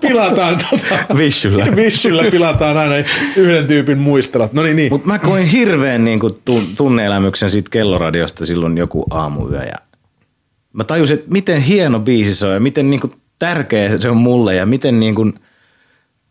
[0.00, 1.66] pilataan tota, Vissyllä.
[1.76, 2.94] Vissyllä pilataan aina
[3.36, 4.52] yhden tyypin muistelut.
[4.52, 4.92] No niin, niin.
[4.92, 6.32] Mutta mä koin hirveän niin kuin,
[6.76, 9.62] tunneelämyksen siitä kelloradiosta silloin joku aamuyö.
[9.62, 9.76] Ja
[10.72, 14.16] mä tajusin, että miten hieno biisi se on ja miten niin kuin, tärkeä se on
[14.16, 15.34] mulle ja miten niin kuin,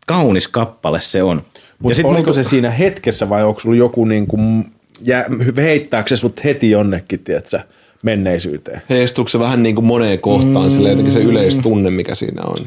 [0.06, 1.42] kaunis kappale se on.
[1.78, 4.64] Mutta sit oliko mulla- se siinä hetkessä vai onko sulla joku niin kuin,
[5.02, 5.24] jä,
[5.56, 7.60] heittääkö se sut heti jonnekin, tiedätkö,
[8.02, 8.82] menneisyyteen?
[8.90, 10.70] Heistuuko se vähän niin kuin moneen kohtaan, mm.
[10.70, 12.66] sille jotenkin se yleistunne, mikä siinä on?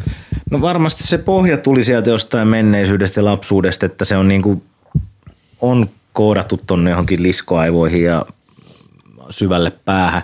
[0.51, 4.63] No varmasti se pohja tuli sieltä jostain menneisyydestä ja lapsuudesta, että se on niin kuin,
[5.61, 8.25] on koodattu tonne johonkin liskoaivoihin ja
[9.29, 10.21] syvälle päähän.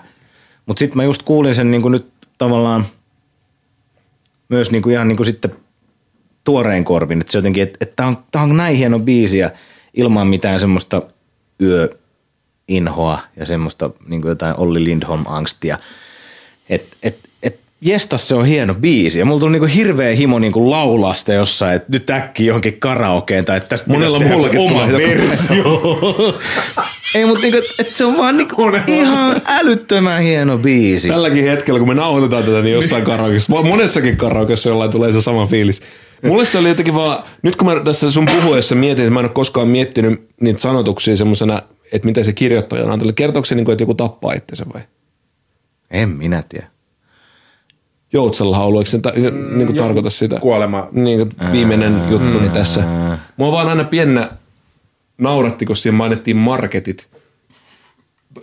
[0.65, 2.85] Mutta sitten mä just kuulin sen niin kuin nyt tavallaan
[4.49, 5.51] myös niin kuin ihan niin kuin sitten
[6.43, 9.49] tuoreen korvin, että se jotenkin, että, että tämä on, tää on näin hieno biisi ja
[9.93, 11.01] ilman mitään semmoista
[12.71, 15.77] yöinhoa ja semmoista niin kuin jotain Olli Lindholm-angstia.
[16.69, 20.71] Että et, et, jestas se on hieno biisi ja mulla tuli niinku hirveä himo niinku
[20.71, 25.63] laulaa sitä jossain, että nyt äkkiä johonkin karaokeen tai että tästä Monella muullakin oma versio.
[27.15, 31.07] Ei, mutta niinku, et se on vaan niinku ihan älyttömän hieno biisi.
[31.07, 35.21] Tälläkin hetkellä, kun me nauhoitetaan tätä, niin jossain karaokeessa, va- monessakin karaokeessa jollain tulee se
[35.21, 35.81] sama fiilis.
[36.23, 39.25] Mulle se oli jotenkin vaan, nyt kun mä tässä sun puhuessa mietin, että mä en
[39.25, 41.61] ole koskaan miettinyt niitä sanotuksia semmoisena,
[41.91, 43.15] että mitä se kirjoittaja on antanut.
[43.15, 44.81] Kertooko se, niin kuin, että joku tappaa itsensä vai?
[45.91, 46.67] En minä tiedä.
[48.13, 49.11] Joutsenlaulu, eikö se ta-
[49.55, 50.39] niin kuin tarkoita sitä?
[50.39, 50.87] Kuolema.
[50.91, 52.83] Niin kuin viimeinen juttuni tässä.
[53.37, 54.31] Mua vaan aina piennä
[55.17, 57.07] nauratti, kun siinä mainittiin marketit.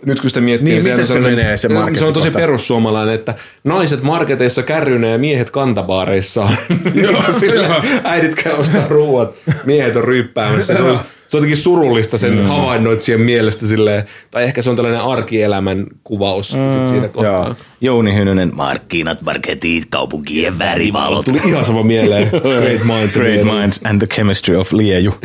[0.05, 1.67] Nyt kun sitä miettii, Niin, sehän miten se sellainen- menee se
[1.97, 6.57] Se on tosi perussuomalainen, että naiset marketeissa kärryneen ja miehet kantapaareissaan.
[7.03, 7.81] Joo, sille joo.
[8.03, 9.35] äidit käy ostaa ruuat,
[9.65, 10.75] miehet on ryyppäämässä.
[10.75, 12.45] Se on, se on jotenkin surullista sen mm.
[12.45, 17.45] havainnoitsijan mielestä silleen, tai ehkä se on tällainen arkielämän kuvaus mm, sit siinä kohtaa.
[17.45, 17.55] joo.
[17.81, 21.25] Jouni Hynynen, markkinat, marketit, kaupunkien värivalot.
[21.25, 22.29] Tuli ihan sama mieleen.
[22.59, 23.13] Great minds.
[23.15, 23.55] Great mieleen.
[23.55, 25.13] minds and the chemistry of Lieju.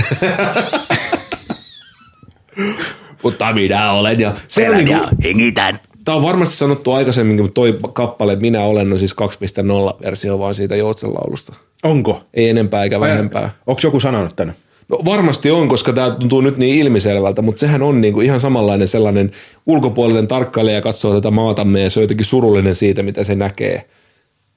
[3.23, 4.21] Mutta minä olen.
[4.21, 5.81] Ja se on niinku, hengitän.
[6.05, 10.55] Tämä on varmasti sanottu aikaisemminkin, mutta toi kappale Minä olen on siis 2.0 versio vaan
[10.55, 11.53] siitä Joutsen laulusta.
[11.83, 12.21] Onko?
[12.35, 13.51] Ei enempää eikä vähempää.
[13.67, 14.55] Onko joku sanonut tänne?
[14.89, 18.89] No varmasti on, koska tämä tuntuu nyt niin ilmiselvältä, mutta sehän on niinku ihan samanlainen
[18.89, 19.31] sellainen
[19.67, 23.85] ulkopuolinen tarkkailija katsoo tätä maatamme ja se on jotenkin surullinen siitä, mitä se näkee.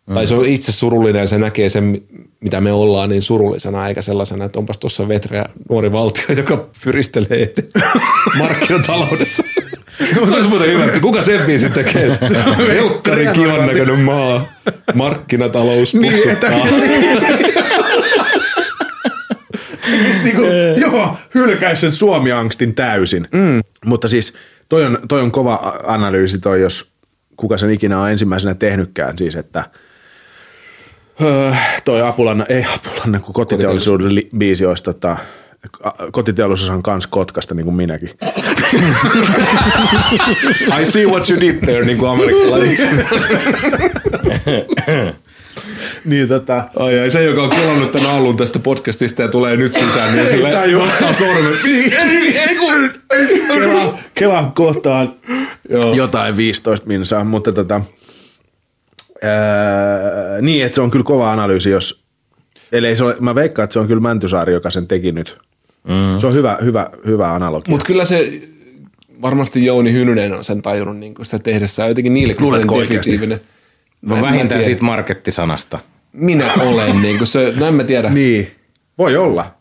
[0.07, 0.13] Mm.
[0.13, 2.01] Tai se on itse surullinen ja se näkee sen,
[2.39, 7.43] mitä me ollaan niin surullisena, eikä sellaisena, että onpas tuossa vetreä nuori valtio, joka pyristelee
[7.43, 7.67] eteen
[8.39, 9.43] markkinataloudessa.
[10.25, 10.99] Se olisi muuten hyvä.
[10.99, 12.17] Kuka sen biisin tekee?
[12.73, 14.45] Helkkari kivan näköinen maa.
[14.93, 16.49] Markkinatalous puksuttaa.
[20.23, 20.41] niinku,
[20.81, 23.27] joo, hylkäisi sen Suomi-angstin täysin.
[23.31, 23.61] Mm.
[23.85, 24.33] Mutta siis
[24.69, 26.91] toi on, toi on kova analyysi toi, jos
[27.37, 29.17] kuka sen ikinä on ensimmäisenä tehnytkään.
[29.17, 29.63] Siis, että
[31.21, 31.53] öö,
[31.85, 35.17] toi Apulanna, ei Apulanna, kun kotiteollisuuden li- biisi olisi tota,
[36.11, 38.09] kotiteollisuus on kans Kotkasta, niin kuin minäkin.
[40.81, 42.89] I see what you did there, niin kuin amerikkalaiset.
[46.05, 49.73] niin tota, Ai, ai, se, joka on kelannut tämän alun tästä podcastista ja tulee nyt
[49.73, 51.53] sisään, niin sille nostaa sormen.
[53.53, 55.13] Kela, Kelan kohtaan
[55.69, 55.93] Joo.
[55.93, 57.81] jotain 15 minsaa, mutta tota,
[59.23, 62.03] ää, niin, että se on kyllä kova analyysi, jos,
[62.71, 65.37] ellei se ole, mä veikkaan, että se on kyllä Mäntysaari, joka sen teki nyt.
[65.83, 66.19] Mm.
[66.19, 67.71] Se on hyvä, hyvä, hyvä analogia.
[67.71, 68.41] Mutta kyllä se
[69.21, 71.89] varmasti Jouni Hynynen on sen tajunnut niin sitä tehdessään.
[71.89, 72.95] Jotenkin niillekin Luuletko oikeasti?
[72.95, 73.41] definitiivinen.
[74.01, 75.79] No vähintään siitä markettisanasta.
[76.13, 78.09] Minä olen, niin kuin se, no en mä tiedä.
[78.09, 78.51] niin,
[78.97, 79.55] voi olla.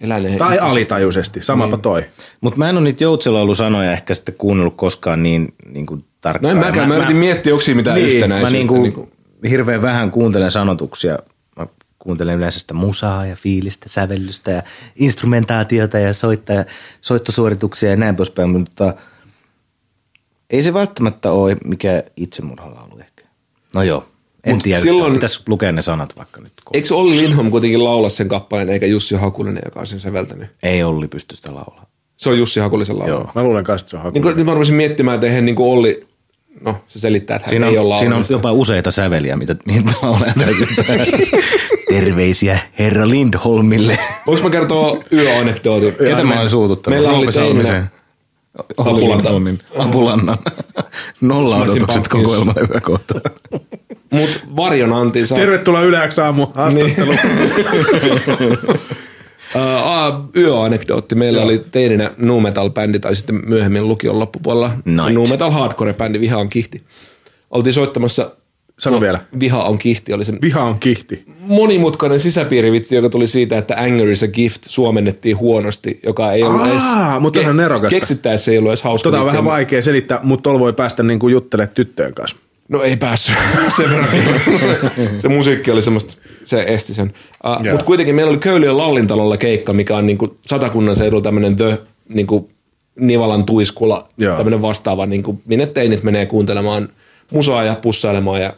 [0.00, 1.82] Eläinen Tai itse- alitajuisesti, samapa niin.
[1.82, 2.04] toi.
[2.40, 6.52] Mutta mä en ole niitä joutsellaulu-sanoja ehkä sitten kuunnellut koskaan niin, niin kuin No tarkkaan.
[6.56, 8.46] en mäkään, mä, yritin miettiä, onko siinä mitään Niin, mä yhtenäisyyttä.
[8.52, 9.10] Mä niin kuin, niin kuin,
[9.50, 11.18] hirveän vähän kuuntelen sanotuksia.
[11.56, 11.66] Mä
[11.98, 14.62] kuuntelen yleensä sitä musaa ja fiilistä, sävellystä ja
[14.96, 16.52] instrumentaatiota ja soitta,
[17.00, 18.94] soittosuorituksia ja näin poispäin, mutta
[20.50, 23.24] ei se välttämättä ole mikä itsemurhalaulu ehkä.
[23.74, 24.04] No joo,
[24.44, 26.52] en Mut tiedä, silloin- pitäisi lukea ne sanat vaikka nyt.
[26.72, 30.48] eikö Olli Lindholm kuitenkin laula sen kappaleen, eikä Jussi Hakulinen, joka on sen säveltänyt?
[30.62, 31.86] Ei Olli pysty sitä laulaa.
[32.16, 33.10] Se on Jussi Hakulisen laulu.
[33.12, 33.30] Joo.
[33.34, 34.20] Mä luulen kanssa, että se on Niin haku.
[34.22, 36.06] kuin, nyt mä rupesin miettimään, että eihän niin kuin Olli,
[36.60, 39.56] no se selittää, että hän Siinä ei ole on, siinä on jopa useita säveliä, mitä,
[39.66, 41.16] mihin laulaja täytyy päästä.
[41.90, 43.98] Terveisiä herra Lindholmille.
[44.26, 45.94] Voinko mä kertoa yöanekdootin?
[45.94, 46.98] Ketä mä olen suututtanut?
[47.00, 47.26] Meillä oli
[48.76, 48.98] Apulanta.
[49.16, 49.58] Lindholmin.
[49.78, 50.38] Apulannan.
[51.20, 52.08] Nolla odotukset Pumpkins.
[52.08, 53.14] kokoelma hyvä kohta.
[54.10, 57.16] Mut Varjon Antin saa Tervetuloa Yleäksi aamu haastatteluun.
[59.54, 61.14] Uh, yöanekdootti.
[61.14, 65.12] Meillä oli teininä nu metal-bändi tai sitten myöhemmin lukion loppupuolella Night.
[65.14, 66.82] nu metal hardcore-bändi Vihaan kihti.
[67.50, 68.30] oltiin soittamassa
[68.80, 69.20] Sano vielä.
[69.40, 71.24] Viha on kihti, oli se Viha on kihti.
[71.40, 76.60] monimutkainen sisäpiirivitsi, joka tuli siitä, että anger is a gift suomennettiin huonosti, joka ei ollut
[76.60, 76.82] Aa, edes...
[77.20, 77.96] mutta on nerokasta.
[77.96, 81.28] Keksittäessä ei ollut edes hauska Tota on vähän vaikea selittää, mutta tuolla voi päästä niinku
[81.28, 82.36] juttelemaan tyttöjen kanssa.
[82.70, 83.36] No ei päässyt
[83.76, 84.08] sen verran.
[85.20, 87.12] se musiikki oli semmoista, se esti sen.
[87.46, 87.72] Uh, Joo.
[87.72, 92.50] Mutta kuitenkin meillä oli Köyliön Lallintalolla keikka, mikä on niinku satakunnan seudulla tämmöinen The niinku
[93.00, 94.36] Nivalan tuiskula, Joo.
[94.36, 96.88] tämmöinen vastaava, niinku, minne teinit menee kuuntelemaan
[97.30, 98.52] musaa ja pussailemaan ja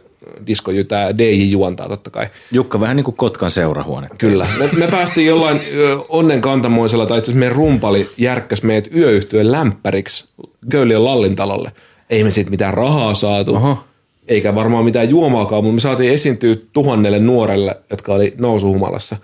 [0.46, 2.26] diskojytää, DJ juontaa totta kai.
[2.50, 4.08] Jukka vähän niin kuin Kotkan seurahuone.
[4.18, 4.46] Kyllä.
[4.58, 9.52] Me, me päästiin jollain ö, onnen kantamoisella, tai itse asiassa meidän rumpali järkkäs meidät yöyhtyön
[9.52, 10.24] lämpäriksi
[10.70, 11.72] Köyliön Lallintalolle.
[12.10, 13.84] Ei me siitä mitään rahaa saatu, Oho.
[14.28, 19.16] Eikä varmaan mitään juomaakaan, mutta me saatiin esiintyä tuhannelle nuorelle, jotka oli nousuhumalassa.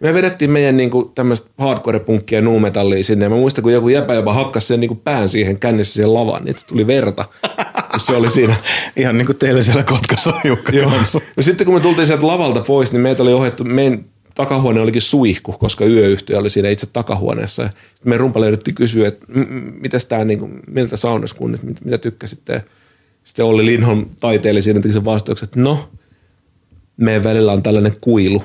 [0.00, 3.24] Me vedettiin meidän niinku tämmöistä hardcore-punkkia ja nuumetallia sinne.
[3.24, 6.44] Ja mä muistan, kun joku jäpä jopa hakkasi sen niinku pään siihen kännissä siihen lavaan,
[6.44, 7.24] niin tuli verta,
[7.90, 8.56] kun se oli siinä.
[8.96, 10.32] Ihan niin kuin teillä siellä Kotkassa
[10.72, 10.90] Joo.
[11.36, 14.04] No sitten kun me tultiin sieltä lavalta pois, niin meitä oli ohjattu, meidän
[14.34, 17.70] takahuone olikin suihku, koska yöyhtiö oli siinä itse takahuoneessa.
[17.94, 21.98] Sitten rumpali yritti kysyä, että m- m- mitäs tää, niin kuin, miltä saunaskunnit, mit, mitä
[21.98, 22.64] tykkäsitte.
[23.26, 25.90] Sitten Olli Linholm taiteili siinä teki sen vastauksen, että no,
[26.96, 28.42] meidän välillä on tällainen kuilu.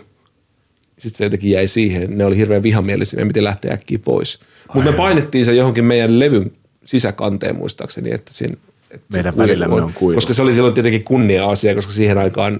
[0.98, 2.18] Sitten se jotenkin jäi siihen.
[2.18, 4.40] Ne oli hirveän vihamielisiä, me piti lähteä äkkiä pois.
[4.74, 6.52] Mutta me painettiin se johonkin meidän levyn
[6.86, 8.56] sisäkanteen muistaakseni, että siinä
[8.92, 10.16] että Meidän kuilu välillämme on kuilu.
[10.16, 12.60] Koska se oli silloin tietenkin kunnia-asia, koska siihen aikaan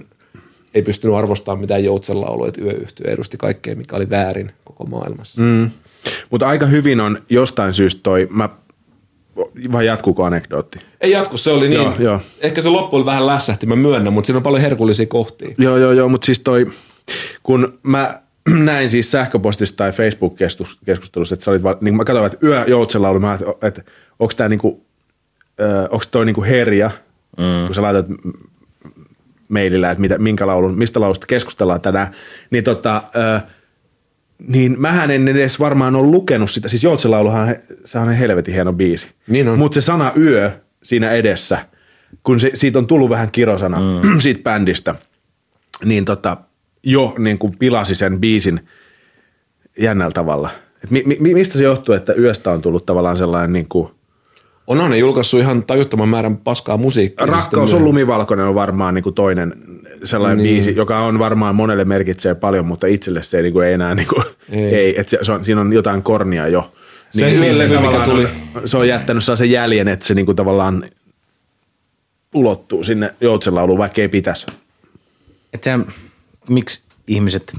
[0.74, 5.42] ei pystynyt arvostamaan mitään joutsenlaulua, että yöyhtiö edusti kaikkea, mikä oli väärin koko maailmassa.
[5.42, 5.70] Mm.
[6.30, 8.48] Mutta aika hyvin on jostain syystä toi, mä,
[9.72, 10.78] vai jatkuuko anekdootti?
[11.00, 11.82] Ei jatku, se oli niin.
[11.82, 12.20] Joo, joo.
[12.40, 15.54] Ehkä se loppu oli vähän lässähti, mä myönnän, mutta siinä on paljon herkullisia kohtia.
[15.58, 16.66] Joo, joo, joo, mutta siis toi,
[17.42, 18.22] kun mä
[18.70, 23.28] näin siis sähköpostissa tai Facebook-keskustelussa, että sä olit, niin mä katsoin, että yö joutsenlaulu, mä
[23.28, 23.82] ajattelin, että
[24.18, 24.84] onko tää niinku,
[25.90, 26.90] onko toi niinku herja,
[27.38, 27.66] mm.
[27.66, 28.06] kun sä laitat
[29.48, 32.10] mailillä, että mitä, minkä laulun, mistä laulusta keskustellaan tänään,
[32.50, 33.40] niin tota, ö,
[34.46, 38.72] niin mähän en edes varmaan ole lukenut sitä, siis joutsenlauluhan, he- se on helvetin hieno
[38.72, 39.08] biisi.
[39.26, 39.58] Niin on.
[39.58, 40.50] Mutta se sana yö
[40.82, 41.66] siinä edessä,
[42.22, 44.10] kun se, siitä on tullut vähän kirosana mm.
[44.20, 44.94] siitä bändistä,
[45.84, 46.36] niin tota,
[46.82, 48.60] jo niin kuin pilasi sen biisin
[49.78, 50.50] jännällä tavalla.
[50.84, 53.90] Et mi, mi, mistä se johtuu, että yöstä on tullut tavallaan sellainen niin kuin,
[54.66, 57.26] Onhan ne julkaissut ihan tajuttoman määrän paskaa musiikkia.
[57.26, 59.54] Rakkaus on lumivalkoinen on varmaan niin kuin toinen
[60.04, 60.54] sellainen niin.
[60.54, 64.08] biisi, joka on varmaan monelle merkitsee paljon, mutta itselle se niin kuin ei enää, niin
[64.08, 64.64] kuin, ei.
[64.64, 64.74] Ei.
[64.74, 66.72] ei että se, se on, siinä on jotain kornia jo.
[67.10, 70.36] Se yölevy, mikä tavallaan tuli- On, se on jättänyt sen jäljen, että se niin kuin
[70.36, 70.84] tavallaan
[72.34, 74.46] ulottuu sinne joutsenlauluun, vaikka ei pitäisi.
[75.52, 75.78] Et sä,
[76.48, 77.56] miksi ihmiset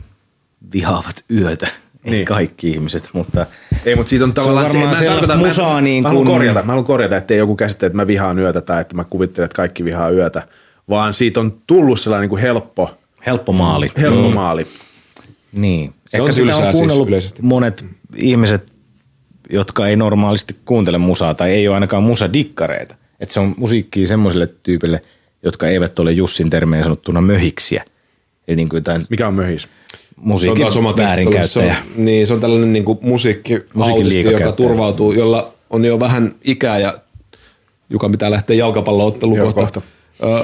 [0.73, 1.67] vihaavat yötä?
[2.05, 2.25] Ei Niin.
[2.25, 3.45] kaikki ihmiset, mutta
[3.85, 4.65] Ei, mutta siitä on on tavallaan...
[4.65, 7.17] varmaan mä en sellaista tarkoita- mä musaa niin mä haluan kuin- korjata, mä haluan korjata,
[7.17, 10.47] ettei joku käsittele, että mä vihaan yötä tai että mä kuvittelen, että kaikki vihaa yötä,
[10.89, 12.91] vaan siitä on tullut sellainen niin kuin helppo,
[13.25, 13.89] helppo maali.
[13.97, 14.67] helppo maali.
[15.51, 15.93] Niin.
[16.07, 17.41] Se Ehkä on sitä tylsää on siis kuunnellut yleisesti.
[17.41, 17.85] monet
[18.15, 18.71] ihmiset,
[19.49, 22.95] jotka ei normaalisti kuuntele musaa tai ei ole ainakaan musadikkareita.
[23.19, 25.01] Että se on musiikkia semmoiselle tyypille,
[25.43, 27.83] jotka eivät ole Jussin termeen sanottuna möhiksiä.
[28.47, 29.67] Eli niin kuin jotain Mikä on möhis?
[30.16, 31.32] Se on musiikin taas oma keskustelu.
[31.47, 31.76] Se väärinkäyttäjä.
[31.97, 34.51] on, niin, se on tällainen niin kuin musiikkiautisti, joka liikakäyttäjä.
[34.51, 36.93] turvautuu, jolla on jo vähän ikää ja
[37.89, 39.61] joka pitää lähteä jalkapallootteluun kohta.
[39.61, 39.82] kohta.
[40.24, 40.43] Ö,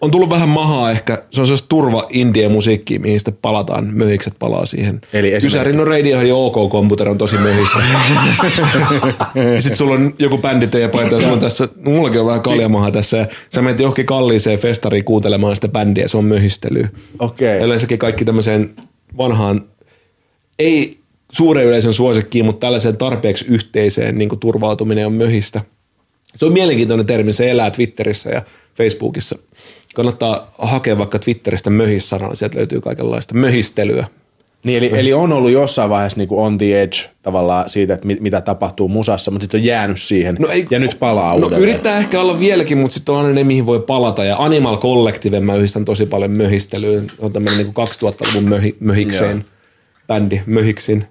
[0.00, 1.22] on tullut vähän mahaa ehkä.
[1.30, 3.88] Se on sellaista turva indie musiikkia, mihin sitten palataan.
[3.94, 5.00] Möhikset palaa siihen.
[5.12, 7.78] Eli esimerkiksi- Kysärin no Radiohead ja OK Computer on tosi möhistä.
[9.54, 12.26] ja sitten sulla on joku bändi teidän paita ja sulla on tässä, no mullakin on
[12.26, 13.16] vähän kaljamahaa tässä.
[13.16, 16.88] Ja sä menet johonkin kalliiseen festariin kuuntelemaan sitä bändiä, se on möhistelyä.
[17.18, 17.58] Okei.
[17.58, 18.70] Ja Yleensäkin kaikki tämmöiseen
[19.16, 19.64] vanhaan,
[20.58, 21.00] ei
[21.32, 25.60] suuren yleisön suosikkiin, mutta tällaiseen tarpeeksi yhteiseen niin kuin turvautuminen on möhistä.
[26.36, 28.42] Se on mielenkiintoinen termi, se elää Twitterissä ja
[28.74, 29.38] Facebookissa.
[29.94, 34.06] Kannattaa hakea vaikka Twitteristä möhissanaa, sieltä löytyy kaikenlaista möhistelyä.
[34.64, 38.06] Niin, eli, eli on ollut jossain vaiheessa niin kuin on the edge tavallaan siitä, että
[38.06, 40.36] mit, mitä tapahtuu musassa, mutta sitten on jäänyt siihen
[40.70, 41.62] ja nyt palaa no, uudelleen.
[41.62, 44.24] yrittää ehkä olla vieläkin, mutta sitten on aina ne, mihin voi palata.
[44.24, 47.04] Ja Animal Collective mä yhdistän tosi paljon möhistelyyn.
[47.18, 49.44] On tämmöinen niin 2000-luvun möhi, möhikseen
[50.06, 51.04] bändi, möhiksin.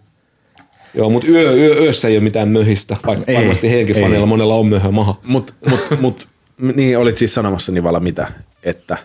[0.93, 4.01] Joo, mutta yö, yö, yössä ei ole mitään möhistä, vaikka Ei, varmasti heidänkin ei.
[4.01, 5.19] faneilla monella on möhö maha.
[5.23, 6.27] Mut, mut, mut,
[6.75, 8.31] niin olit siis sanomassa Nivala mitä,
[8.63, 8.97] että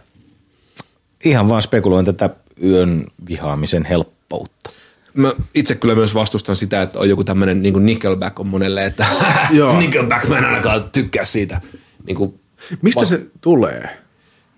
[1.24, 2.30] Ihan vaan spekuloin tätä
[2.62, 3.84] yön vihaamisen
[4.25, 4.70] helppoutta.
[5.14, 9.07] Mä itse kyllä myös vastustan sitä, että on joku tämmöinen niin Nickelback on monelle, että
[9.51, 9.79] Joo.
[9.79, 11.61] Nickelback, mä en ainakaan tykkää siitä.
[12.07, 12.41] Niin kuin,
[12.83, 13.89] mistä se tulee?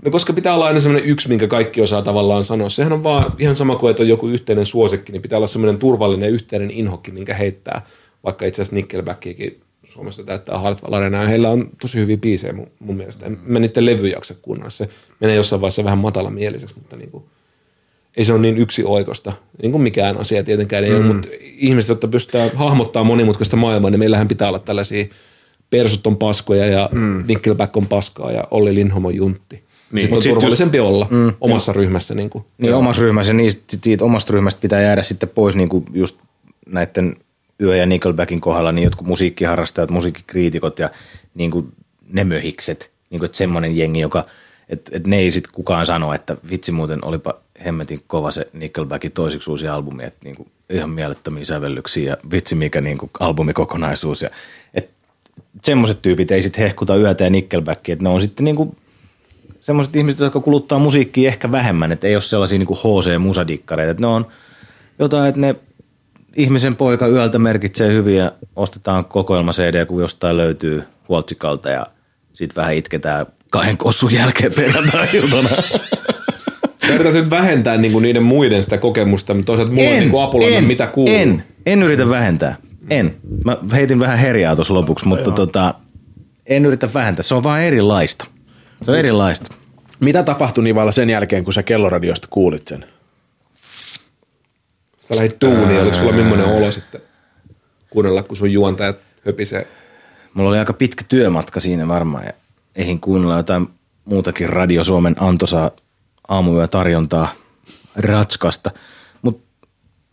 [0.04, 2.68] No koska pitää olla aina semmoinen yksi, minkä kaikki osaa tavallaan sanoa.
[2.68, 5.78] Sehän on vaan ihan sama kuin, että on joku yhteinen suosikki, niin pitää olla semmoinen
[5.78, 7.82] turvallinen yhteinen inhokki, minkä heittää.
[8.24, 12.70] Vaikka itse asiassa Nickelbackiakin Suomessa täyttää Hartwell Arena, ja heillä on tosi hyviä biisejä mun,
[12.78, 13.26] mun mielestä.
[13.26, 14.70] En mä niiden levy jaksa kuunnella.
[14.70, 14.88] Se
[15.20, 17.24] menee jossain vaiheessa vähän matalamieliseksi, mutta niin kuin,
[18.16, 20.96] ei se ole niin yksi oikosta, niin kuin mikään asia tietenkään ei mm.
[20.96, 25.04] ole, mutta ihmiset, jotka pystytään hahmottaa monimutkaista maailmaa, niin meillähän pitää olla tällaisia
[25.70, 27.24] persut on paskoja ja mm.
[27.28, 29.66] Nickelback on paskaa ja Olli Lindholm on juntti.
[29.92, 32.14] Niin, sitten on sit turvallisempi just, olla mm, omassa niin, ryhmässä.
[32.14, 32.44] Niin, kuin.
[32.58, 33.52] niin omassa ryhmässä, niin
[33.82, 36.18] siitä omasta ryhmästä pitää jäädä sitten pois niin kuin just
[36.66, 37.16] näiden
[37.60, 40.90] Yö ja Nickelbackin kohdalla, niin jotkut musiikkiharrastajat, musiikkikriitikot ja
[41.34, 41.72] niin kuin
[42.08, 44.26] ne möhikset, niin kuin, että semmoinen jengi, joka,
[44.68, 47.34] että, että ne ei sitten kukaan sano, että vitsi muuten olipa
[47.64, 52.54] hemmetin kova se Nickelbackin toisiksi uusi albumi, että niin kuin ihan mielettömiä sävellyksiä ja vitsi
[52.54, 54.30] mikä niin kuin albumikokonaisuus ja
[55.64, 58.76] semmoiset tyypit ei sitten hehkuta yötä ja Nickelbackia, että ne on sitten niin kuin
[59.60, 64.00] semmoiset ihmiset, jotka kuluttaa musiikkia ehkä vähemmän, että ei ole sellaisia niin kuin HC-musadikkareita, että
[64.00, 64.26] ne on
[64.98, 65.56] jotain, että ne
[66.36, 71.86] ihmisen poika yöltä merkitsee hyvin ja ostetaan kokoelma CD, kun jostain löytyy huoltsikalta ja
[72.34, 75.48] sitten vähän itketään kahden kossun jälkeen perjantai-iltana.
[76.86, 80.60] Sä nyt vähentää niinku niiden muiden sitä kokemusta, mutta toisaalta mulla en, on niinku apulana,
[80.60, 81.14] mitä kuuluu.
[81.14, 82.56] En, en yritä vähentää.
[82.90, 83.16] En.
[83.44, 85.74] Mä heitin vähän herjaa tuossa lopuksi, mutta tota,
[86.46, 87.22] en yritä vähentää.
[87.22, 88.26] Se on vaan erilaista.
[88.82, 89.54] Se on erilaista.
[90.00, 92.84] Mitä tapahtui Nivalla sen jälkeen, kun sä kelloradiosta kuulit sen?
[94.98, 97.00] Sä lähdit duuniin, oliko sulla millainen olo sitten
[97.90, 99.66] kuunnella, kun sun juontajat höpisee?
[100.34, 102.32] Mulla oli aika pitkä työmatka siinä varmaan ja
[102.76, 103.68] eihin kuunnella jotain
[104.04, 105.70] muutakin Radio Suomen antosaa
[106.28, 107.28] aamuyö tarjontaa
[107.96, 108.70] ratskasta.
[109.22, 109.68] Mutta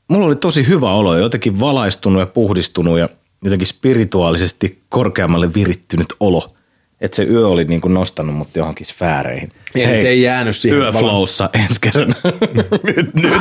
[0.07, 3.09] mulla oli tosi hyvä olo, jotenkin valaistunut ja puhdistunut ja
[3.43, 6.55] jotenkin spirituaalisesti korkeammalle virittynyt olo.
[7.01, 9.51] Että se yö oli niinku nostanut mut johonkin sfääreihin.
[9.76, 10.80] Eli Hei, se ei jäänyt siihen.
[10.80, 12.16] Yöflowssa ensi kesänä.
[12.84, 13.34] nyt, nyt.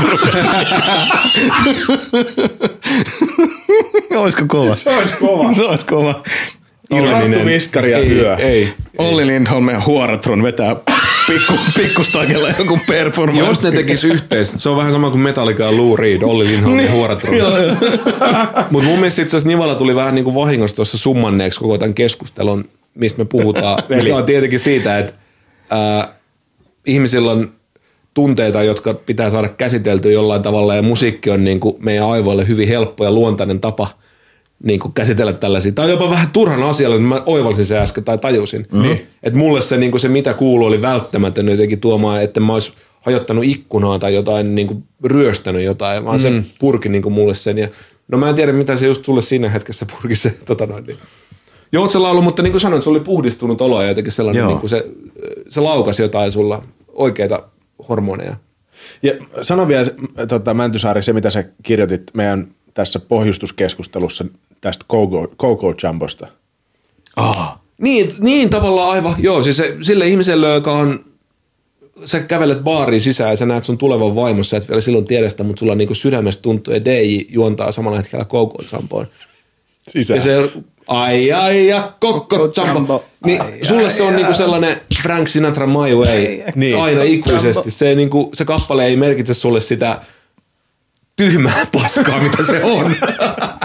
[4.17, 4.75] Olisiko kova?
[4.75, 5.53] Se olisi kova.
[5.53, 6.23] Se olisi kova.
[7.47, 8.37] Viskari ja ei, yö.
[8.37, 8.69] Ei,
[8.99, 10.77] Olli Lindholm ja Huoratron vetää
[11.27, 13.49] pikku, pikkustangella jonkun performanssi.
[13.49, 16.79] Jos ne tekis yhteis, se on vähän sama kuin Metallica ja Lou Reed, Olli Lindholm
[16.79, 17.35] ja Huoratron.
[18.71, 21.95] Mutta mun mielestä itse asiassa Nivala tuli vähän niin kuin vahingossa tuossa summanneeksi koko tämän
[21.95, 22.65] keskustelun,
[22.95, 23.83] mistä me puhutaan.
[23.89, 25.13] mikä on tietenkin siitä, että
[25.71, 26.09] ää,
[26.87, 27.53] ihmisillä on
[28.15, 32.69] tunteita, jotka pitää saada käsiteltyä jollain tavalla ja musiikki on niin kuin meidän aivoille hyvin
[32.69, 33.89] helppo ja luontainen tapa
[34.63, 35.73] niin kuin käsitellä tällaisia.
[35.73, 38.67] Tai jopa vähän turhan asialla, että mä oivalsin se äsken tai tajusin.
[38.73, 38.97] Mm-hmm.
[39.23, 42.73] Että mulle se, niin kuin se mitä kuuluu oli välttämätön jotenkin tuomaan, että mä olisi
[43.01, 46.23] hajottanut ikkunaa tai jotain, niin kuin ryöstänyt jotain, vaan mm.
[46.23, 47.59] se purki niin kuin mulle sen.
[47.59, 47.69] Ja,
[48.09, 50.99] no mä en tiedä, mitä se just sulle siinä hetkessä purki se tota noin, niin
[51.73, 54.87] Joutselaulu, mutta niin kuin sanoin, se oli puhdistunut olo ja jotenkin sellainen, niin kuin se,
[55.49, 57.43] se laukasi jotain sulla oikeita
[57.89, 58.37] hormoneja.
[59.03, 59.87] Ja sano vielä,
[60.29, 64.25] tota, Mäntysaari, se mitä sä kirjoitit meidän tässä pohjustuskeskustelussa
[64.61, 64.85] tästä
[65.39, 66.29] Coco Jumbosta.
[67.17, 67.59] Ah.
[67.81, 71.05] Niin, niin tavallaan aivan, joo, siis se, sille ihmiselle, joka on,
[72.05, 75.43] sä kävelet baariin sisään ja sä näet sun tulevan vaimossa, et vielä silloin tiedä sitä,
[75.45, 79.07] mutta sulla niinku sydämestä tuntuu, että DJ juontaa samalla hetkellä Coco Jumboon.
[79.89, 80.17] Sisään.
[80.17, 80.51] Ja se
[80.87, 83.05] ai ai ja kokko jumbo.
[83.27, 86.79] Niin ai, sulle ai, se on ai, niinku sellainen Frank Sinatra My Way ai, niin.
[86.79, 87.71] aina ikuisesti.
[87.71, 90.01] Se, niinku, se kappale ei merkitse sulle sitä
[91.17, 92.95] tyhmää paskaa, mitä se on.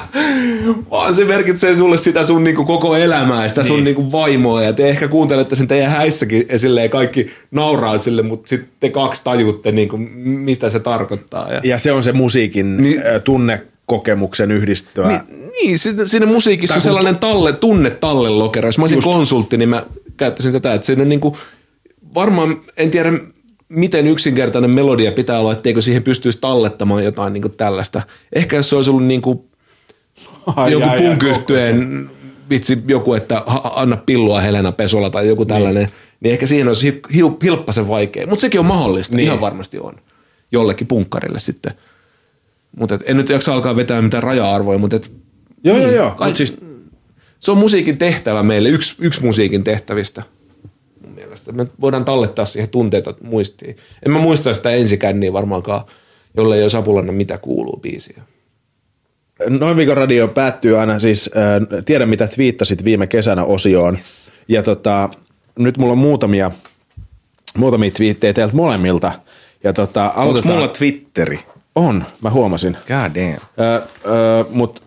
[0.92, 3.68] Vaan se merkitsee sulle sitä sun niinku koko elämää, sitä niin.
[3.68, 4.64] sun niinku vaimoa.
[4.64, 8.90] Ja te ehkä kuuntelette sen teidän häissäkin ja silleen kaikki nauraa sille, mutta sitten te
[8.90, 11.54] kaksi tajutte, niinku, mistä se tarkoittaa.
[11.54, 15.08] Ja, ja se on se musiikin niin, tunne kokemuksen yhdistöä.
[15.08, 15.78] Niin, niin
[16.08, 18.68] siinä musiikissa on sellainen talle, tunne tallelokero.
[18.68, 19.08] Jos mä olisin Just.
[19.08, 19.86] konsultti, niin mä
[20.18, 21.36] käyttäisin tätä, että siinä on niin kuin,
[22.14, 23.14] varmaan, en tiedä
[23.70, 28.02] miten yksinkertainen melodia pitää olla, etteikö siihen pystyisi tallettamaan jotain niin tällaista.
[28.34, 29.40] Ehkä jos se olisi ollut niin kuin
[30.46, 32.10] ai, joku punkyhtyeen
[32.50, 33.44] vitsi joku, että
[33.76, 37.02] anna pillua Helena Pesola tai joku tällainen, niin, niin ehkä siihen olisi
[37.44, 38.28] hilppasen vaikea.
[38.28, 39.26] Mutta sekin on mahdollista, niin.
[39.26, 39.94] ihan varmasti on.
[40.52, 41.72] Jollekin punkkarille sitten–
[42.80, 45.12] mutta en nyt jaksa alkaa vetää mitään raja-arvoja, mutta et,
[45.64, 46.12] Joo, niin, joo, joo.
[46.12, 46.58] Kai, siis,
[47.40, 50.24] se on musiikin tehtävä meille, yksi, yksi musiikin tehtävistä
[51.46, 51.52] mielestä.
[51.52, 53.76] Me voidaan tallettaa siihen tunteita muistiin.
[54.06, 55.82] En mä muista sitä ensikänniä varmaankaan,
[56.38, 58.22] jolle ei ole Sapulanne mitä kuuluu biisiä.
[59.50, 63.96] Noin viikon radio päättyy aina siis, äh, tiedä mitä twiittasit viime kesänä osioon.
[63.96, 64.32] Yes.
[64.48, 65.10] Ja tota,
[65.60, 66.52] nyt mulla on muutamia,
[67.58, 69.12] muutamia twiittejä teiltä molemmilta.
[69.64, 71.40] Ja tota, Onko mulla Twitteri?
[71.76, 72.78] On, mä huomasin.
[72.88, 73.38] God damn.
[73.60, 74.82] Öö, öö, Mutta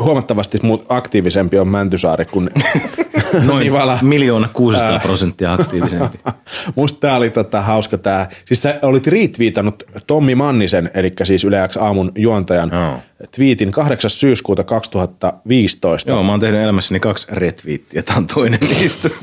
[0.00, 2.50] huomattavasti mu- aktiivisempi on Mäntysaari kuin
[3.46, 3.98] Noin Nivala.
[4.02, 6.18] miljoona 600 prosenttia aktiivisempi.
[6.76, 8.28] Musta tää oli tota, hauska tää.
[8.44, 12.98] Siis sä olit retweetannut Tommi Mannisen, eli siis Yle X aamun juontajan, Joo.
[13.36, 14.10] tweetin 8.
[14.10, 16.10] syyskuuta 2015.
[16.10, 19.08] Joo, mä oon tehnyt elämässäni kaksi retweettiä, tää on toinen niistä.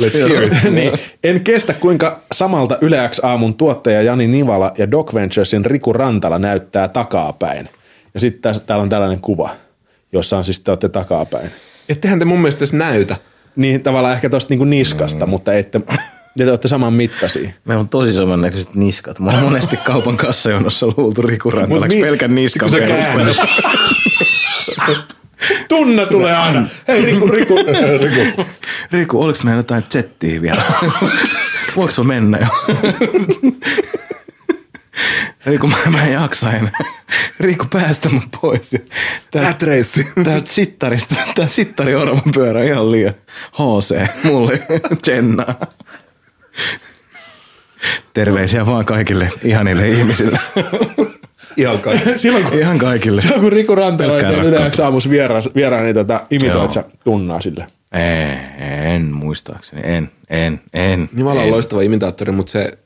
[0.00, 0.52] Let's hear it.
[0.70, 0.92] niin,
[1.24, 6.38] en kestä, kuinka samalta Yle X aamun tuottaja Jani Nivala ja Doc Venturesin Riku Rantala
[6.38, 7.68] näyttää takapäin.
[8.14, 9.50] Ja sitten täällä on tällainen kuva,
[10.12, 11.50] jossa on siis te olette takapäin.
[11.88, 13.16] Ettehän te mun mielestä edes näytä.
[13.56, 15.30] Niin tavallaan ehkä tuosta niinku niskasta, mm.
[15.30, 15.80] mutta ette,
[16.38, 17.50] te olette saman mittaisia.
[17.64, 19.20] Meillä on tosi samannäköiset niskat.
[19.20, 23.34] Mä oon monesti kaupan kassajonossa luultu Riku Rantalaksi niin, pelkän niskan perusteella.
[25.68, 26.68] Tunna tulee aina.
[26.88, 27.56] Hei Riku, Riku.
[28.04, 28.44] Riku.
[28.92, 30.62] Riku, oliks meillä jotain zettiä vielä?
[31.76, 32.46] Voinko mä mennä jo?
[35.46, 36.72] Riku, mä, mä en jaksa enää.
[37.40, 38.70] Riku, päästä mut pois.
[39.30, 40.06] Tää, Ätreissi.
[40.24, 43.14] tää sittarista, tää sittari orvan pyörä on ihan liian
[43.52, 44.62] HC mulle.
[45.06, 45.54] Jennaa.
[48.14, 50.38] Terveisiä vaan kaikille ihanille ihmisille.
[51.56, 52.18] Ihan kaikki.
[52.18, 53.20] Silloin kun, Ihan kaikille.
[53.20, 54.76] silloin kun Riku Rantala Pelkkää oli Yle rakkautta.
[54.76, 57.66] X aamus vieraan, vieraan niin tota, imitoit sä tunnaa sille.
[58.94, 61.08] En muistaakseni, en, en, en.
[61.12, 61.52] Nivala on en.
[61.52, 62.78] loistava imitaattori, mutta se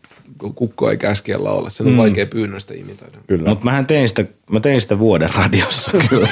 [0.55, 1.70] kukko ei käskiellä olla.
[1.70, 3.18] Sen on vaikea pyynnöstä imitoida.
[3.26, 3.49] Kyllä.
[3.49, 6.28] Mutta mähän tein sitä, mä tein sitä vuoden radiossa kyllä.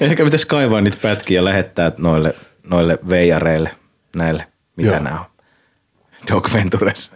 [0.00, 2.34] Ehkä pitäisi kaivaa niitä pätkiä ja lähettää noille,
[2.66, 3.70] noille veijareille,
[4.16, 4.46] näille,
[4.76, 5.02] mitä Joo.
[5.02, 5.26] nämä on.
[6.30, 7.10] Dog Ventures.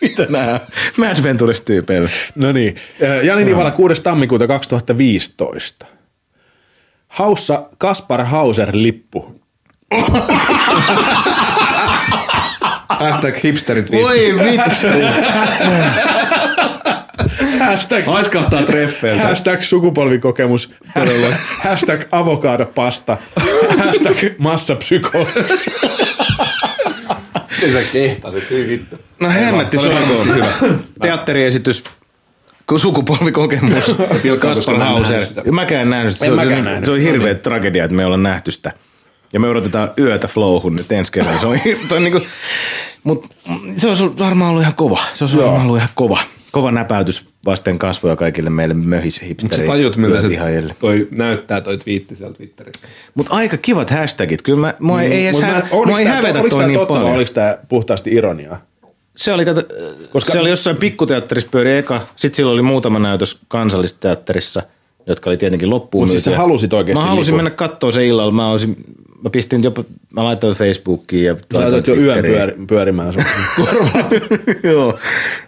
[0.00, 0.60] mitä nämä on?
[0.96, 2.10] Mad Ventures tyypeille.
[2.34, 2.76] No niin.
[3.02, 4.02] Äh, Jani Nivala 6.
[4.02, 5.86] tammikuuta 2015.
[7.08, 9.40] Haussa Kaspar Hauser-lippu.
[12.98, 13.92] Hashtag hipsterit.
[13.92, 14.86] Voi vittu.
[17.58, 19.22] Hashtag, Haiskahtaa treffeiltä.
[19.22, 20.74] hashtag sukupolvikokemus.
[20.94, 21.26] Todella.
[21.62, 23.16] hashtag avokadopasta.
[23.78, 25.32] hashtag massapsykoosi.
[27.50, 28.50] Miten sä kehtasit?
[28.68, 28.98] Vittu.
[29.20, 30.34] No hemmetti Se soikoon.
[30.34, 30.46] hyvä.
[31.02, 31.84] Teatteriesitys
[32.66, 33.94] ku- sukupolvikokemus.
[34.38, 35.22] Kaspar Hauser.
[35.52, 36.24] Mäkään en nähnyt sitä.
[36.24, 36.84] En Se, on- mäkään se, nähnyt.
[36.84, 38.72] se on hirveä tragedia, että me ei olla nähty sitä.
[39.32, 41.40] Ja me odotetaan yötä flowhun nyt ensi kerralla.
[41.40, 41.58] Se on,
[41.88, 42.20] toi on niinku,
[43.04, 43.26] mut
[43.76, 45.00] se olisi varmaan ollut ihan kova.
[45.14, 46.18] Se olisi varmaan ollut ihan kova.
[46.52, 49.56] Kova näpäytys vasten kasvoja kaikille meille möhis Mutta hipsteri.
[49.56, 50.28] sä tajut, miltä se
[50.80, 52.88] toi näyttää toi twiitti siellä Twitterissä.
[53.14, 54.42] Mutta aika kivat hashtagit.
[54.42, 57.14] Kyllä mä, mua ei edes Mut hä, mä- mua ei hävetä toi niin totta paljon.
[57.14, 58.60] Oliko tämä puhtaasti ironiaa?
[59.16, 59.62] Se oli, kato,
[60.12, 60.32] Koska...
[60.32, 62.00] se oli jossain pikkuteatterissa pyöri eka.
[62.16, 64.62] Sitten sillä oli muutama näytös kansallisteatterissa,
[65.06, 66.04] jotka oli tietenkin loppuun.
[66.04, 67.44] Mut siis sä halusit oikeesti Mä halusin lipun?
[67.44, 68.32] mennä katsoa se illalla.
[68.32, 68.76] Mä, olisin,
[69.24, 73.24] mä pistin jopa, mä laitoin Facebookiin ja Sä laitoin jo yön pyöri, pyörimään sun.
[74.72, 74.98] Joo.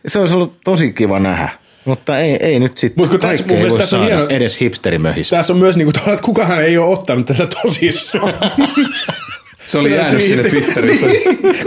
[0.06, 1.48] Se olisi ollut tosi kiva nähdä.
[1.84, 4.30] Mutta ei, ei nyt Mut sitten kun tässä mun ei voi tässä on saada hieno-
[4.34, 5.36] edes hipsterimöhissä.
[5.36, 8.34] Tässä on myös niinku tavallaan, että kukaan ei ole ottanut tätä tosissaan.
[9.64, 11.06] Se oli jäänyt sinne Twitterissä.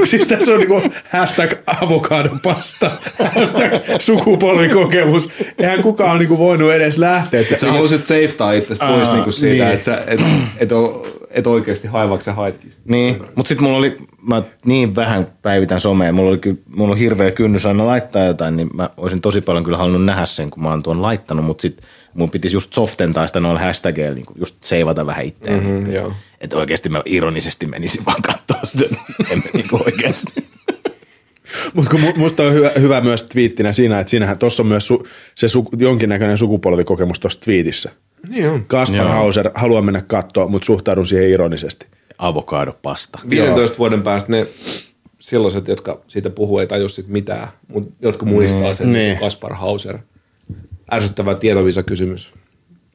[0.03, 2.91] siis tässä on niinku hashtag avokadopasta,
[3.35, 5.29] hashtag sukupolvikokemus.
[5.59, 7.39] Eihän kukaan ole niinku voinut edes lähteä.
[7.39, 9.73] Että Sä halusit safetaa itse pois Aa, niinku siitä, niin.
[9.73, 10.19] että et,
[10.57, 12.71] et, oo, et oikeasti haivaksi sä haitkin.
[12.85, 16.39] Niin, mutta sitten mulla oli, mä niin vähän päivitän somea, mulla oli,
[16.75, 20.25] mulla on hirveä kynnys aina laittaa jotain, niin mä olisin tosi paljon kyllä halunnut nähdä
[20.25, 24.15] sen, kun mä oon tuon laittanut, mutta sitten mun pitisi just softentaa sitä noilla hashtageilla,
[24.15, 25.63] niin just seivata vähän itseään.
[25.63, 26.11] Mhm, Mm-hmm, joo.
[26.41, 28.95] Että oikeasti mä ironisesti menisin vaan katsoa sitä,
[29.29, 30.45] en mä niinku oikeasti.
[31.73, 34.87] Mutta kun mu- musta on hyvä, hyvä myös twiittinä siinä, että siinähän tuossa on myös
[34.87, 37.91] su, se su, jonkinnäköinen sukupolvikokemus tuossa twiitissä.
[38.29, 38.65] Niin on.
[38.65, 39.09] Kaspar Joo.
[39.09, 41.85] Hauser, haluan mennä katsoa, mutta suhtaudun siihen ironisesti.
[42.17, 43.19] Avokadopasta.
[43.29, 44.47] 15 vuoden päästä ne
[45.19, 49.07] sellaiset, jotka siitä puhuu, ei taju sit mitään, mutta jotka muistaa sen Niin.
[49.09, 49.19] niin.
[49.19, 49.97] Kaspar Hauser.
[50.93, 52.33] Ärsyttävä tietovisa kysymys.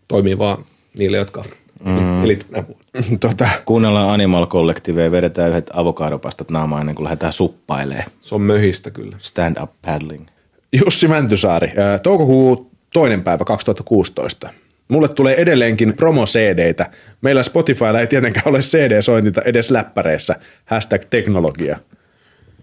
[0.09, 0.64] Toimii vaan
[0.99, 1.45] niille, jotka
[1.84, 2.24] mm.
[2.24, 2.79] elit tänä vuonna.
[3.20, 8.11] tota, Kuunnellaan Animal Collectivea ja vedetään yhdet avokadopastat naamaan ennen kuin lähdetään suppailemaan.
[8.20, 9.16] Se on möhistä kyllä.
[9.18, 10.26] Stand up paddling.
[10.84, 11.72] Jussi Mäntysaari,
[12.03, 14.51] toukokuu toinen päivä 2016.
[14.88, 16.91] Mulle tulee edelleenkin promo-CD-tä.
[17.20, 20.36] Meillä Spotifylla ei tietenkään ole CD-sointinta edes läppäreissä.
[20.64, 21.78] Hashtag teknologia.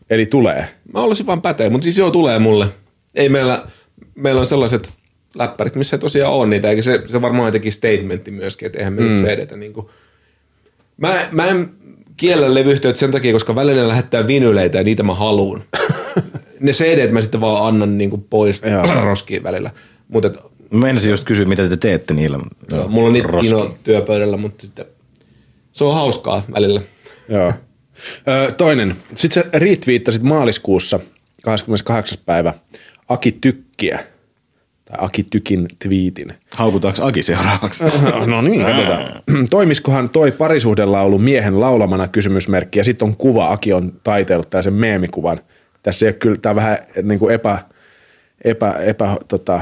[0.09, 0.67] Eli tulee.
[0.93, 2.65] Mä olisin vaan päteä, mutta siis joo, tulee mulle.
[3.15, 3.63] Ei meillä,
[4.15, 4.93] meillä on sellaiset
[5.35, 8.93] läppärit, missä ei tosiaan ole niitä, eikä se, se varmaan jotenkin statementti myöskin, että eihän
[8.93, 9.07] me mm.
[9.07, 9.87] nyt CDtä niin kuin.
[10.97, 11.69] Mä, mä en
[12.17, 15.63] kiellä levyyhtiöitä sen takia, koska välillä lähettää vinyleitä ja niitä mä haluun.
[16.59, 19.01] ne CD mä sitten vaan annan niin kuin pois Joo.
[19.05, 19.71] roskiin välillä.
[20.07, 20.31] Mutta
[20.71, 22.39] Mä menisin just kysyä, mitä te teette niillä.
[22.87, 23.27] mulla on niitä.
[23.41, 24.85] Dino työpöydällä, mutta sitten
[25.71, 26.81] se on hauskaa välillä.
[27.29, 27.53] Joo.
[28.47, 28.95] Ö, toinen.
[29.15, 30.99] Sitten sä retweettasit maaliskuussa
[31.43, 32.17] 28.
[32.25, 32.53] päivä
[33.09, 34.03] Aki Tykkiä.
[34.87, 36.33] Tai Aki Tykin twiitin.
[36.55, 37.83] Haukutaanko Aki seuraavaksi?
[38.25, 39.21] No niin, katsotaan.
[39.49, 45.39] Toimiskohan toi parisuhdelaulu miehen laulamana kysymysmerkki ja sitten on kuva, Aki on taiteillut tällaisen meemikuvan.
[45.83, 47.59] Tässä ei ole kyllä, tämä vähän niin kuin epä,
[48.43, 49.61] epä, epä tota,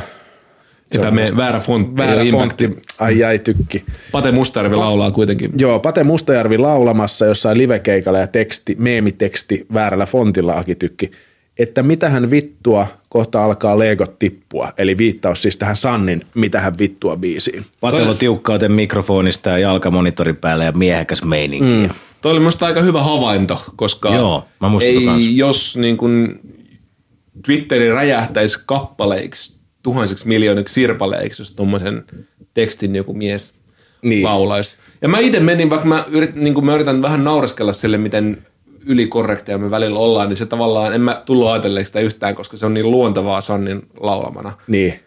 [1.08, 2.78] on me väärä fontti, väärä fontti.
[3.00, 3.86] Ai jäi tykki.
[4.12, 5.52] Pate Mustajärvi laulaa kuitenkin.
[5.58, 11.12] Joo, Pate Mustajärvi laulamassa jossain livekeikalla ja teksti, meemiteksti väärällä fontilla Aki tykki,
[11.60, 14.74] että mitähän vittua kohta alkaa legot tippua.
[14.78, 17.66] Eli viittaus siis tähän Sannin mitähän vittua biisiin.
[17.80, 21.88] Patelo tiukkauteen mikrofonista ja jalkamonitorin päällä ja miehekäs meininki.
[21.88, 21.90] Mm.
[22.22, 25.24] Toi oli musta aika hyvä havainto, koska Joo, mä ei, kans.
[25.36, 26.40] jos niin kun
[27.46, 32.04] Twitteri räjähtäisi kappaleiksi, tuhansiksi miljooniksi sirpaleiksi, jos tuommoisen
[32.54, 33.54] tekstin joku mies
[34.02, 34.24] Niin.
[34.24, 34.78] laulaisi.
[35.02, 38.44] Ja mä itse menin, vaikka mä, yrit, niin mä yritän vähän naureskella sille, miten
[38.86, 42.66] ylikorrekteja me välillä ollaan, niin se tavallaan, en mä tullut ajatelleeksi sitä yhtään, koska se
[42.66, 45.00] on niin luontevaa Sannin laulamana, Niin.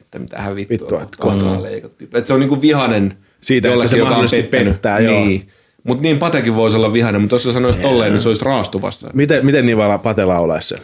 [0.00, 2.04] että mitä hän vittua, Vittua, että kohta kohta- leikattu.
[2.04, 4.72] Että se on niinku vihanen Siitä, että jollekin, se joka on mahdollisesti pettänyt.
[4.74, 5.24] pettää, joo.
[5.24, 5.48] niin.
[5.84, 9.10] Mutta niin Patekin voisi olla vihainen, mutta jos se sanoisi tolleen, niin se olisi raastuvassa.
[9.14, 10.78] Miten, miten niin vaan Pate laulaisi sen?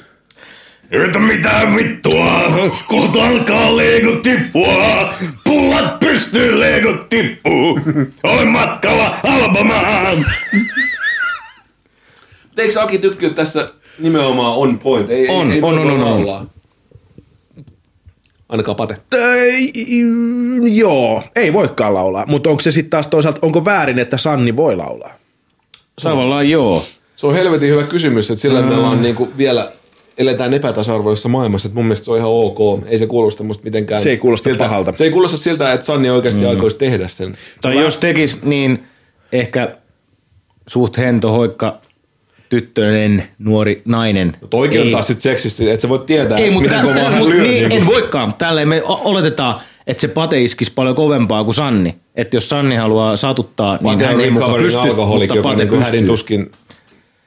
[0.91, 2.43] Yritä mitään vittua,
[2.89, 5.09] kohta alkaa leikot tippua.
[5.45, 7.81] Pullat pystyy, leikot tippuu.
[8.23, 10.27] Olen matkalla albamaan.
[12.59, 15.11] Eikö Aki Tykky tässä nimenomaan on point?
[15.11, 16.05] Ei, On, ei, ei on, on, on, on.
[16.05, 16.45] laulaa.
[18.49, 18.97] Ainakaan Pate.
[19.13, 19.73] Ei,
[20.63, 24.77] joo, ei voikaan laulaa, mutta onko se sitten taas toisaalta, onko väärin, että Sanni voi
[24.77, 25.15] laulaa?
[26.03, 26.85] Tavallaan joo.
[27.17, 29.73] Se on helvetin hyvä kysymys, että sillä meillä on niinku vielä
[30.19, 32.59] eletään epätasa-arvoisessa maailmassa, että mun mielestä se on ihan ok.
[32.87, 34.01] Ei se kuulosta musta mitenkään...
[34.01, 34.93] Se ei kuulosta siltä, pahalta.
[34.95, 36.49] Se ei kuulosta siltä, että Sanni oikeasti mm.
[36.49, 37.37] aikoisi tehdä sen.
[37.63, 38.85] Tai jos tekis, niin
[39.33, 39.77] ehkä
[40.67, 41.81] suht hento hoikka
[42.53, 44.37] tyttöinen nuori nainen.
[44.51, 47.29] Toikin on Ei- taas sit seksisti, että sä voit tietää, Ei, mutta miten kovaa hän
[47.29, 47.43] lyö.
[47.43, 47.77] niin, niinku.
[47.77, 48.35] en voikaan.
[48.35, 51.95] Tälleen me oletetaan, että se Pate iskisi paljon kovempaa kuin Sanni.
[52.15, 55.57] Että jos Sanni haluaa satuttaa, niin hän on ei muka recovering pysty, mutta joka Pate
[55.57, 56.07] niinku hädin pystyy.
[56.07, 56.51] tuskin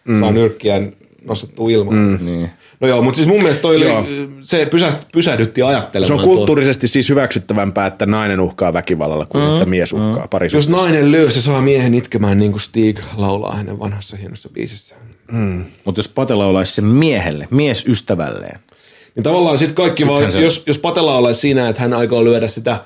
[0.05, 0.19] mm.
[0.19, 0.91] saa nyrkkiään
[1.25, 1.97] nostettua ilmaan.
[1.97, 2.17] Mm.
[2.25, 2.49] Niin.
[2.79, 3.99] No joo, mutta siis mun mielestä toi Joo.
[3.99, 6.19] oli, se pysä, pysähdytti Se ajattelemaan.
[6.19, 10.17] on kulttuurisesti siis hyväksyttävämpää, että nainen uhkaa väkivallalla kuin että mies uhkaa.
[10.19, 10.71] Jos parisuhteessa.
[10.83, 15.01] nainen lyö, se saa miehen itkemään niin kuin Stig laulaa hänen vanhassa hienossa biisissään.
[15.85, 18.59] Mutta jos Pate laulaisi sen miehelle, miesystävälleen.
[19.15, 22.23] Niin tavallaan sit kaikki Sittenhän vaan, se- jos, jos Patela olisi siinä, että hän aikoo
[22.23, 22.77] lyödä sitä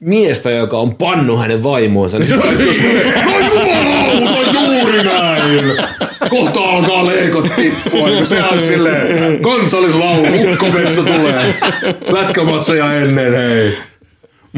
[0.00, 5.64] miestä, joka on pannu hänen vaimoonsa, niin on silleen, no jumalauta, juuri näin!
[6.30, 11.54] Kohta alkaa leikot tippua, ja se on silleen, kansallislaulu, ukkometso tulee,
[12.06, 13.72] lätkämatseja ennen, hei.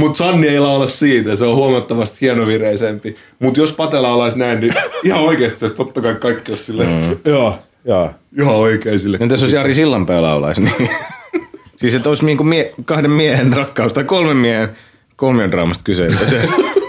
[0.01, 3.17] Mutta Sanni ei laula siitä, se on huomattavasti hienovireisempi.
[3.39, 4.75] Mutta jos Patela olisi näin, niin
[5.05, 8.11] ihan oikeasti se olisi totta kai kaikki olisi silleen, että Joo, joo.
[8.39, 9.19] ihan oikein sille.
[9.21, 10.63] Entäs jos Jari Sillanpää laulaisi?
[10.63, 10.89] Niin?
[11.77, 14.69] siis että olisi niinku mie- kahden miehen rakkaus tai kolmen miehen
[15.17, 16.07] kolmion draamasta kyse.
[16.07, 16.37] Että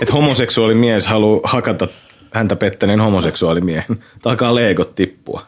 [0.01, 1.88] et homoseksuaali mies haluaa hakata
[2.34, 4.03] häntä pettäneen homoseksuaalimiehen.
[4.26, 5.41] Alkaa leikot tippua.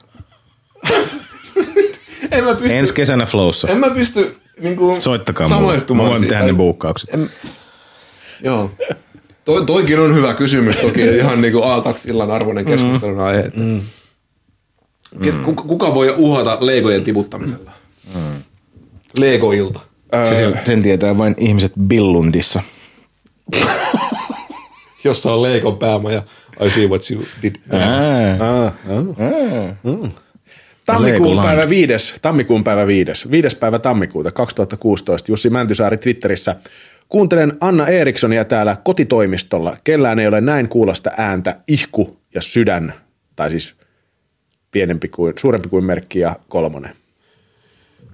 [2.32, 3.68] En mä pysty, Ensi kesänä flowssa.
[3.68, 5.78] en mä pysty niinku Soittakaa mulle.
[5.96, 7.14] Mä voin tehdä ne buukkaukset.
[7.14, 7.30] En,
[8.44, 8.72] joo.
[9.46, 13.40] Toi, toikin on hyvä kysymys toki, ihan niinku A2 illan arvoinen keskustelun aihe.
[13.40, 15.44] Että mm.
[15.44, 17.72] kuka, kuka voi uhata leikojen tiputtamisella?
[18.16, 18.44] Mm.
[19.20, 19.80] Legoilta.
[20.24, 22.62] Se sen, sen tietää vain ihmiset Billundissa.
[25.04, 26.24] Jossa on Leikon päämaja.
[26.66, 27.56] I see what you did.
[27.72, 28.38] Ää.
[28.40, 30.12] Ah, ah.
[30.86, 36.56] Tammikuun päivä viides, tammikuun päivä viides, viides päivä tammikuuta 2016, Jussi Mäntysaari Twitterissä.
[37.10, 39.78] Kuuntelen Anna Erikssonia täällä kotitoimistolla.
[39.84, 42.94] Kellään ei ole näin kuulosta ääntä, ihku ja sydän,
[43.36, 43.74] tai siis
[44.72, 46.96] pienempi kuin, suurempi kuin merkki ja kolmonen.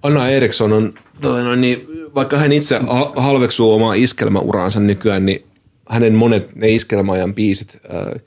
[0.03, 5.45] Anna Eriksson on, toi noin, niin, vaikka hän itse ha- halveksuu omaa iskelmäuraansa nykyään, niin
[5.89, 8.19] hänen monet ne iskelmäajan biisit ää,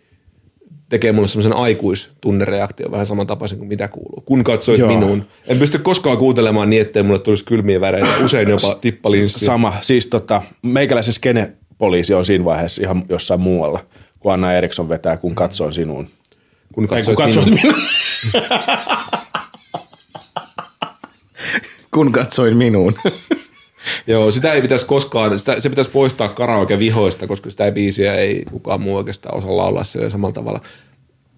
[0.93, 4.23] tekee mulle semmoisen aikuistunnereaktion vähän samantapaisen kuin mitä kuuluu.
[4.27, 4.89] Kun katsoit Joo.
[4.89, 5.25] minuun.
[5.47, 9.45] En pysty koskaan kuuntelemaan niin, ettei mulle tulisi kylmiä väreitä, usein jopa tippalinssi.
[9.45, 13.85] Sama, siis tota, meikäläisen skene-poliisi on siinä vaiheessa ihan jossain muualla,
[14.21, 16.09] kun Anna Eriksson vetää, kun katsoin sinuun.
[16.75, 17.75] kun Ei, katsoit, kun katsoin minuun.
[18.33, 18.53] minun.
[21.95, 22.95] Kun katsoin minuun.
[24.07, 28.45] Joo, sitä ei pitäisi koskaan, sitä, se pitäisi poistaa karaoke vihoista, koska sitä biisiä ei
[28.51, 30.61] kukaan muu oikeastaan osaa laulaa sillä samalla tavalla.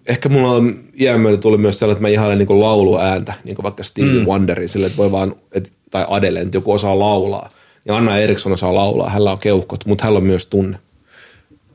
[0.07, 3.63] Ehkä mulla on iän myötä tullut myös sellainen, että mä ihailen niin lauluääntä, niin kuin
[3.63, 4.25] vaikka Stevie mm.
[4.25, 7.49] Wonderin, sille, että voi vaan, et, tai Adele, että joku osaa laulaa.
[7.85, 10.77] Ja Anna Eriksson osaa laulaa, hänellä on keuhkot, mutta hänellä on myös tunne.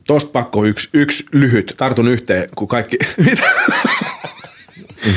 [0.07, 2.97] Tosta pakko yksi, yksi lyhyt, tartun yhteen, kun kaikki...
[3.25, 3.43] Mitä?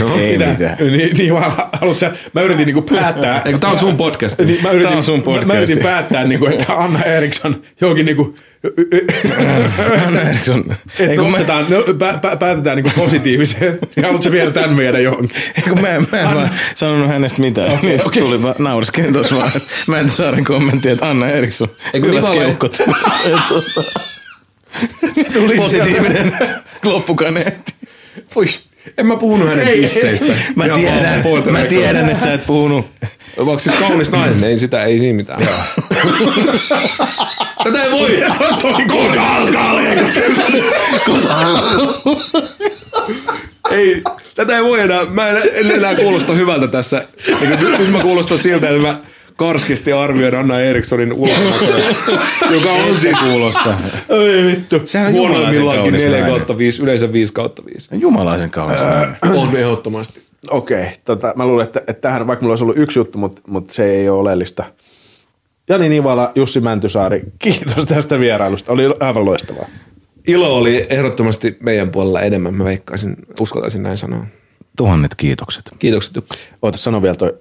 [0.00, 0.50] No, ei Mitä?
[0.50, 0.76] mitään.
[0.96, 3.42] Niin, niin vaan, haluat sä, mä yritin niinku päättää.
[3.44, 4.38] Eikö tää on sun podcast?
[4.38, 5.56] Niin, mä yritin, Tää on sun Mä, mä podcasti.
[5.56, 8.36] yritin päättää, niinku, että Anna Eriksson johonkin niinku,
[10.06, 10.64] Anna Eriksson.
[10.98, 13.78] Ei että kun mä, nostetaan, no, pä, pä, päätetään niinku positiiviseen.
[13.96, 15.36] Niin haluatko sä vielä tämän viedä johonkin?
[15.56, 17.72] ei kun mä, en- mä en vaan sanonut hänestä mitään.
[17.72, 18.22] Okay, niin okay.
[18.22, 19.50] tuli vaan nauriskelin tuossa vaan.
[19.86, 21.68] Mäntysaaren kommentti, että Anna Eriksson.
[21.94, 22.78] Ei kun Hyvät Nivala- keuhkot.
[25.32, 26.36] Tuli Positiivinen
[26.84, 27.74] loppukaneetti.
[28.34, 28.64] Pois.
[28.98, 30.32] En mä puhunut hänen Ei, tisseistä.
[30.56, 32.86] Mä Ihan tiedän, vaan mä tiedän, että sä et puhunut.
[33.36, 34.44] Onko siis kaunis nainen?
[34.44, 35.48] Ei sitä, ei siinä mitään.
[37.64, 38.10] Tätä ei voi!
[39.84, 41.24] Leikot!
[43.70, 44.02] Ei,
[44.34, 47.04] tätä ei voi enää, mä en, en enää kuulosta hyvältä tässä.
[47.40, 48.98] Eikä nyt, nyt mä kuulostan siltä, että mä
[49.36, 51.84] karskisti arvioin Anna Erikssonin ulkonäköä,
[52.50, 53.80] joka on siis Kuulostaa.
[54.08, 54.80] Ei vittu.
[54.84, 56.36] Sehän on jumalaisen huonoimmillaankin kaunis 4 nainen.
[56.36, 57.88] kautta 5, yleensä 5 kautta 5.
[57.92, 58.80] Jumalaisen kaunis.
[59.36, 60.22] On ehdottomasti.
[60.50, 63.72] Okei, tota, mä luulen, että, että tähän vaikka mulla olisi ollut yksi juttu, mutta, mutta
[63.72, 64.64] se ei ole oleellista.
[65.68, 68.72] Jani Nivala, Jussi Mäntysaari, kiitos tästä vierailusta.
[68.72, 69.66] Oli aivan loistavaa.
[70.28, 74.26] Ilo oli ehdottomasti meidän puolella enemmän, mä veikkaisin, uskaltaisin näin sanoa.
[74.76, 75.70] Tuhannet kiitokset.
[75.78, 76.36] Kiitokset Jukka.
[76.62, 77.38] Oota, sano vielä toi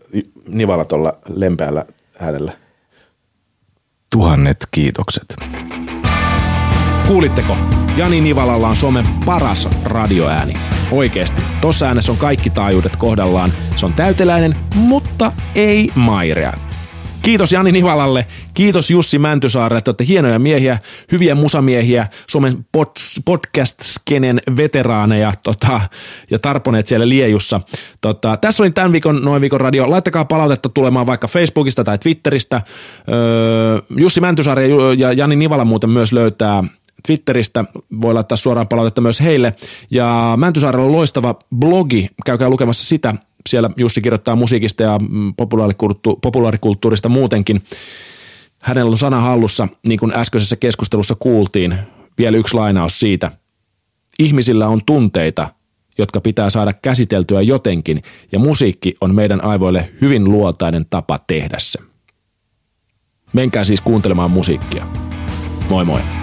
[0.47, 1.85] Nivala tuolla lempeällä
[2.19, 2.57] äänellä.
[4.11, 5.35] Tuhannet kiitokset.
[7.07, 7.57] Kuulitteko?
[7.97, 10.53] Jani Nivalalla on Suomen paras radioääni.
[10.91, 11.41] Oikeesti.
[11.61, 13.53] Tossa äänessä on kaikki taajuudet kohdallaan.
[13.75, 16.53] Se on täyteläinen, mutta ei mairea.
[17.23, 20.77] Kiitos Jani Nivalalle, kiitos Jussi Mäntysaarelle, te olette hienoja miehiä,
[21.11, 25.81] hyviä musamiehiä, Suomen pod- podcast-skenen veteraaneja tota,
[26.31, 27.61] ja tarponeet siellä liejussa.
[28.01, 29.89] Tota, tässä oli tämän viikon Noin viikon radio.
[29.89, 32.61] Laittakaa palautetta tulemaan vaikka Facebookista tai Twitteristä.
[33.09, 36.63] Öö, Jussi Mäntysaari ja Jani Nivala muuten myös löytää
[37.07, 37.65] Twitteristä.
[38.01, 39.53] Voi laittaa suoraan palautetta myös heille.
[39.91, 42.09] Ja Mäntysaarella on loistava blogi.
[42.25, 43.15] Käykää lukemassa sitä.
[43.49, 47.63] Siellä Jussi kirjoittaa musiikista ja mm, populaarikulttu- populaarikulttuurista muutenkin.
[48.61, 51.75] Hänellä on sana hallussa, niin kuin äskeisessä keskustelussa kuultiin.
[52.17, 53.31] Vielä yksi lainaus siitä.
[54.19, 55.47] Ihmisillä on tunteita,
[55.97, 61.79] jotka pitää saada käsiteltyä jotenkin, ja musiikki on meidän aivoille hyvin luotainen tapa tehdä se.
[63.33, 64.87] Menkää siis kuuntelemaan musiikkia.
[65.69, 66.22] Moi moi.